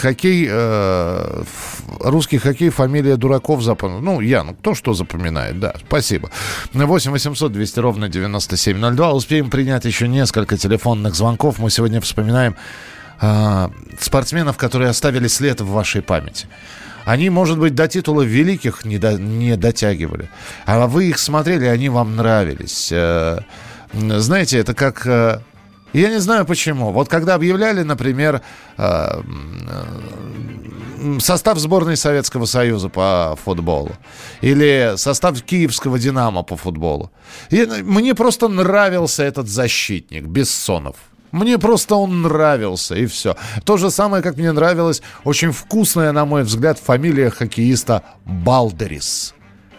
хоккей, 0.00 0.48
э, 0.50 1.42
русский 2.00 2.38
хоккей, 2.38 2.70
фамилия 2.70 3.16
дураков 3.16 3.62
запомнил. 3.62 4.00
Ну, 4.00 4.20
я, 4.20 4.44
ну, 4.44 4.54
кто 4.54 4.74
что 4.74 4.94
запоминает, 4.94 5.60
да. 5.60 5.74
Спасибо. 5.86 6.30
8 6.72 7.10
800 7.10 7.52
200 7.52 7.80
ровно 7.80 8.08
9702. 8.08 9.12
Успеем 9.12 9.50
принять 9.50 9.84
еще 9.84 10.08
несколько 10.08 10.56
телефонных 10.56 11.14
звонков. 11.14 11.58
Мы 11.58 11.68
сегодня 11.68 12.00
вспоминаем 12.00 12.56
спортсменов, 13.98 14.56
которые 14.56 14.90
оставили 14.90 15.28
след 15.28 15.60
в 15.60 15.68
вашей 15.68 16.02
памяти. 16.02 16.48
Они, 17.04 17.30
может 17.30 17.58
быть, 17.58 17.74
до 17.74 17.88
титула 17.88 18.22
великих 18.22 18.84
не, 18.84 18.98
до, 18.98 19.18
не 19.18 19.56
дотягивали. 19.56 20.28
А 20.66 20.86
вы 20.86 21.06
их 21.08 21.18
смотрели, 21.18 21.66
они 21.66 21.88
вам 21.88 22.16
нравились. 22.16 22.90
Э, 22.92 23.40
знаете, 23.92 24.58
это 24.58 24.74
как... 24.74 25.06
Э, 25.06 25.40
я 25.92 26.08
не 26.10 26.20
знаю 26.20 26.44
почему. 26.44 26.92
Вот 26.92 27.08
когда 27.08 27.34
объявляли, 27.34 27.82
например, 27.82 28.42
э, 28.78 29.22
состав 31.18 31.58
сборной 31.58 31.96
Советского 31.96 32.44
Союза 32.44 32.88
по 32.88 33.36
футболу 33.44 33.92
или 34.40 34.92
состав 34.96 35.42
киевского 35.42 35.98
«Динамо» 35.98 36.42
по 36.42 36.56
футболу. 36.56 37.10
И 37.50 37.64
мне 37.82 38.14
просто 38.14 38.48
нравился 38.48 39.24
этот 39.24 39.48
защитник 39.48 40.26
Бессонов. 40.26 40.96
Мне 41.32 41.58
просто 41.58 41.94
он 41.94 42.22
нравился, 42.22 42.94
и 42.94 43.06
все. 43.06 43.36
То 43.64 43.76
же 43.76 43.90
самое, 43.90 44.22
как 44.22 44.36
мне 44.36 44.52
нравилась 44.52 45.02
очень 45.24 45.52
вкусная, 45.52 46.12
на 46.12 46.24
мой 46.24 46.42
взгляд, 46.42 46.78
фамилия 46.78 47.30
хоккеиста 47.30 48.02
Балдерис. 48.24 49.34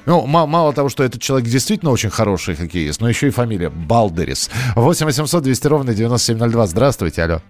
Ну, 0.06 0.26
мало 0.26 0.74
того, 0.74 0.90
что 0.90 1.04
этот 1.04 1.22
человек 1.22 1.48
действительно 1.48 1.92
очень 1.92 2.10
хороший 2.10 2.56
хоккеист, 2.56 3.02
но 3.02 3.10
еще 3.10 3.28
и 3.28 3.32
фамилия 3.32 3.70
Балдерис. 3.70 4.50
8 4.76 5.06
800 5.06 5.44
200 5.44 5.68
ровно 5.68 5.94
9702. 5.94 6.68
Здравствуйте, 6.68 7.24
алло. 7.24 7.42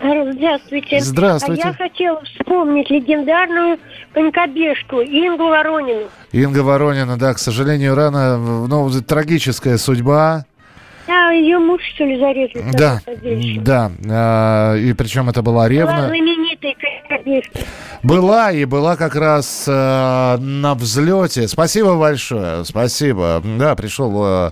Здравствуйте. 0.00 1.00
Здравствуйте. 1.00 1.62
А 1.64 1.68
я 1.68 1.74
хотела 1.74 2.22
вспомнить 2.22 2.88
легендарную 2.90 3.78
конькобежку 4.12 4.96
Ингу 5.02 5.48
Воронину. 5.48 6.06
Инга 6.30 6.60
Воронина, 6.60 7.18
да, 7.18 7.34
к 7.34 7.38
сожалению, 7.38 7.96
рано, 7.96 8.38
ну, 8.68 8.88
трагическая 9.02 9.76
судьба. 9.78 10.44
А 11.28 11.32
ее 11.32 11.58
муж, 11.58 11.82
что 11.94 12.04
ли, 12.04 12.18
зарезали? 12.18 12.72
Да, 12.72 13.02
да. 13.60 13.92
А, 14.08 14.74
и 14.76 14.94
причем 14.94 15.28
это 15.28 15.42
была 15.42 15.68
ревна. 15.68 15.96
Была 15.96 16.06
знаменитая 16.06 16.74
конечно. 17.06 17.60
Была 18.02 18.50
и 18.50 18.64
была 18.64 18.96
как 18.96 19.14
раз 19.14 19.64
э, 19.66 20.36
на 20.38 20.74
взлете. 20.74 21.46
Спасибо 21.48 21.98
большое, 21.98 22.64
спасибо. 22.64 23.42
Да, 23.58 23.74
пришел... 23.76 24.12
Э, 24.24 24.50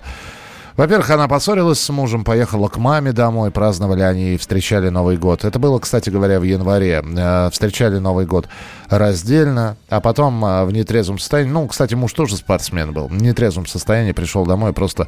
во-первых, 0.75 1.09
она 1.09 1.27
поссорилась 1.27 1.79
с 1.79 1.89
мужем, 1.89 2.23
поехала 2.23 2.67
к 2.67 2.77
маме 2.77 3.11
домой, 3.11 3.49
праздновали 3.49 4.03
они 4.03 4.35
и 4.35 4.37
встречали 4.37 4.89
Новый 4.89 5.17
год. 5.17 5.45
Это 5.45 5.57
было, 5.57 5.79
кстати 5.79 6.11
говоря, 6.11 6.39
в 6.39 6.43
январе. 6.43 7.03
Э, 7.03 7.49
встречали 7.51 7.97
Новый 7.97 8.27
год 8.27 8.47
раздельно, 8.87 9.77
а 9.89 9.99
потом 9.99 10.45
э, 10.45 10.65
в 10.65 10.71
нетрезвом 10.71 11.17
состоянии, 11.17 11.51
ну, 11.51 11.67
кстати, 11.67 11.95
муж 11.95 12.13
тоже 12.13 12.37
спортсмен 12.37 12.93
был, 12.93 13.07
в 13.07 13.19
нетрезвом 13.19 13.65
состоянии 13.65 14.11
пришел 14.11 14.45
домой, 14.45 14.73
просто 14.73 15.07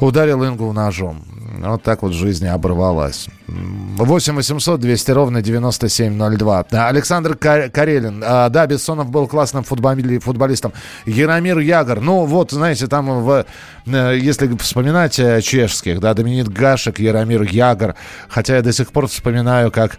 ударил 0.00 0.44
Ингу 0.44 0.72
ножом. 0.72 1.22
Вот 1.58 1.82
так 1.82 2.02
вот 2.02 2.12
жизнь 2.12 2.46
оборвалась. 2.46 3.26
8 3.48 4.34
800 4.34 4.80
200 4.80 5.10
ровно 5.10 5.42
9702. 5.42 6.66
Александр 6.70 7.36
Карелин. 7.36 8.22
А, 8.24 8.48
да, 8.48 8.66
Бессонов 8.66 9.10
был 9.10 9.26
классным 9.26 9.62
футболистом. 9.62 10.72
Яромир 11.04 11.58
Ягор. 11.58 12.00
Ну, 12.00 12.24
вот, 12.24 12.52
знаете, 12.52 12.86
там, 12.86 13.22
в, 13.22 13.44
э, 13.86 14.18
если 14.18 14.56
вспоминать 14.56 15.18
э, 15.18 15.42
чешских, 15.42 16.00
да, 16.00 16.14
Доминик 16.14 16.48
Гашек, 16.48 16.98
Яромир 16.98 17.42
Ягор. 17.42 17.94
Хотя 18.28 18.56
я 18.56 18.62
до 18.62 18.72
сих 18.72 18.90
пор 18.92 19.06
вспоминаю, 19.08 19.70
как... 19.70 19.98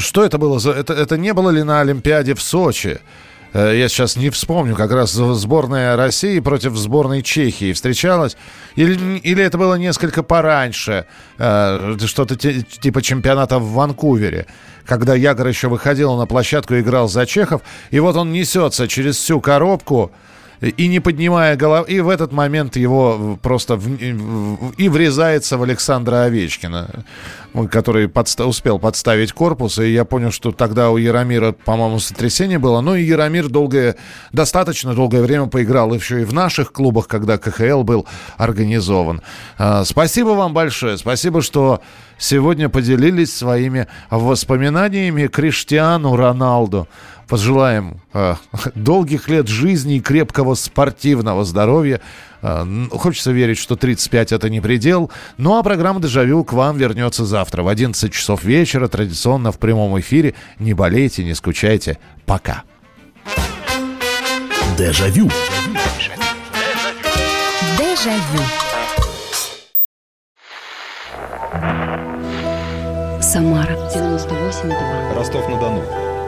Что 0.00 0.24
это 0.24 0.38
было? 0.38 0.58
Это, 0.58 0.92
это 0.92 1.16
не 1.16 1.32
было 1.32 1.50
ли 1.50 1.62
на 1.62 1.80
Олимпиаде 1.80 2.34
в 2.34 2.42
Сочи? 2.42 2.98
Э, 3.52 3.76
я 3.76 3.88
сейчас 3.88 4.16
не 4.16 4.30
вспомню, 4.30 4.74
как 4.74 4.92
раз 4.92 5.12
сборная 5.12 5.96
России 5.96 6.40
против 6.40 6.76
сборной 6.76 7.22
Чехии 7.22 7.72
встречалась. 7.72 8.36
Или, 8.76 9.18
или 9.18 9.42
это 9.42 9.58
было 9.58 9.74
несколько 9.74 10.22
пораньше, 10.22 11.06
э, 11.38 11.96
что-то 12.06 12.36
типа 12.36 13.02
чемпионата 13.02 13.58
в 13.58 13.72
Ванкувере, 13.72 14.46
когда 14.84 15.14
Ягор 15.14 15.48
еще 15.48 15.68
выходил 15.68 16.16
на 16.16 16.26
площадку 16.26 16.74
и 16.74 16.80
играл 16.80 17.08
за 17.08 17.26
чехов, 17.26 17.62
и 17.90 18.00
вот 18.00 18.16
он 18.16 18.32
несется 18.32 18.88
через 18.88 19.16
всю 19.16 19.40
коробку, 19.40 20.12
и 20.60 20.88
не 20.88 21.00
поднимая 21.00 21.56
головы, 21.56 21.86
и 21.88 22.00
в 22.00 22.08
этот 22.08 22.32
момент 22.32 22.76
его 22.76 23.38
просто 23.42 23.76
в, 23.76 23.88
и 24.76 24.88
врезается 24.88 25.56
в 25.56 25.62
Александра 25.62 26.22
Овечкина, 26.22 27.04
который 27.70 28.06
подста- 28.06 28.44
успел 28.44 28.78
подставить 28.78 29.32
корпус, 29.32 29.78
и 29.78 29.92
я 29.92 30.04
понял, 30.04 30.30
что 30.32 30.52
тогда 30.52 30.90
у 30.90 30.96
Яромира, 30.96 31.52
по-моему, 31.52 31.98
сотрясение 31.98 32.58
было, 32.58 32.80
ну 32.80 32.94
и 32.94 33.02
Яромир 33.02 33.48
долгое, 33.48 33.96
достаточно 34.32 34.94
долгое 34.94 35.22
время 35.22 35.46
поиграл 35.46 35.94
еще 35.94 36.22
и 36.22 36.24
в 36.24 36.32
наших 36.32 36.72
клубах, 36.72 37.08
когда 37.08 37.38
КХЛ 37.38 37.82
был 37.82 38.06
организован. 38.36 39.22
А, 39.58 39.84
спасибо 39.84 40.30
вам 40.30 40.54
большое, 40.54 40.98
спасибо, 40.98 41.42
что 41.42 41.80
сегодня 42.18 42.68
поделились 42.68 43.34
своими 43.34 43.86
воспоминаниями 44.10 45.28
Криштиану 45.28 46.16
Роналду 46.16 46.88
пожелаем 47.28 48.00
э, 48.14 48.34
долгих 48.74 49.28
лет 49.28 49.46
жизни 49.46 49.96
и 49.96 50.00
крепкого 50.00 50.54
спортивного 50.54 51.44
здоровья. 51.44 52.00
Э, 52.42 52.66
хочется 52.90 53.30
верить, 53.30 53.58
что 53.58 53.76
35 53.76 54.32
это 54.32 54.48
не 54.50 54.60
предел. 54.60 55.10
Ну 55.36 55.56
а 55.56 55.62
программа 55.62 56.00
«Дежавю» 56.00 56.42
к 56.44 56.52
вам 56.52 56.76
вернется 56.78 57.24
завтра 57.24 57.62
в 57.62 57.68
11 57.68 58.12
часов 58.12 58.44
вечера, 58.44 58.88
традиционно 58.88 59.52
в 59.52 59.58
прямом 59.58 60.00
эфире. 60.00 60.34
Не 60.58 60.74
болейте, 60.74 61.22
не 61.22 61.34
скучайте. 61.34 61.98
Пока. 62.26 62.64
Дежавю. 64.76 65.30
Дежавю. 67.78 68.42
Самара 73.20 73.74
98,2. 73.92 75.14
Ростов-на-Дону 75.14 76.17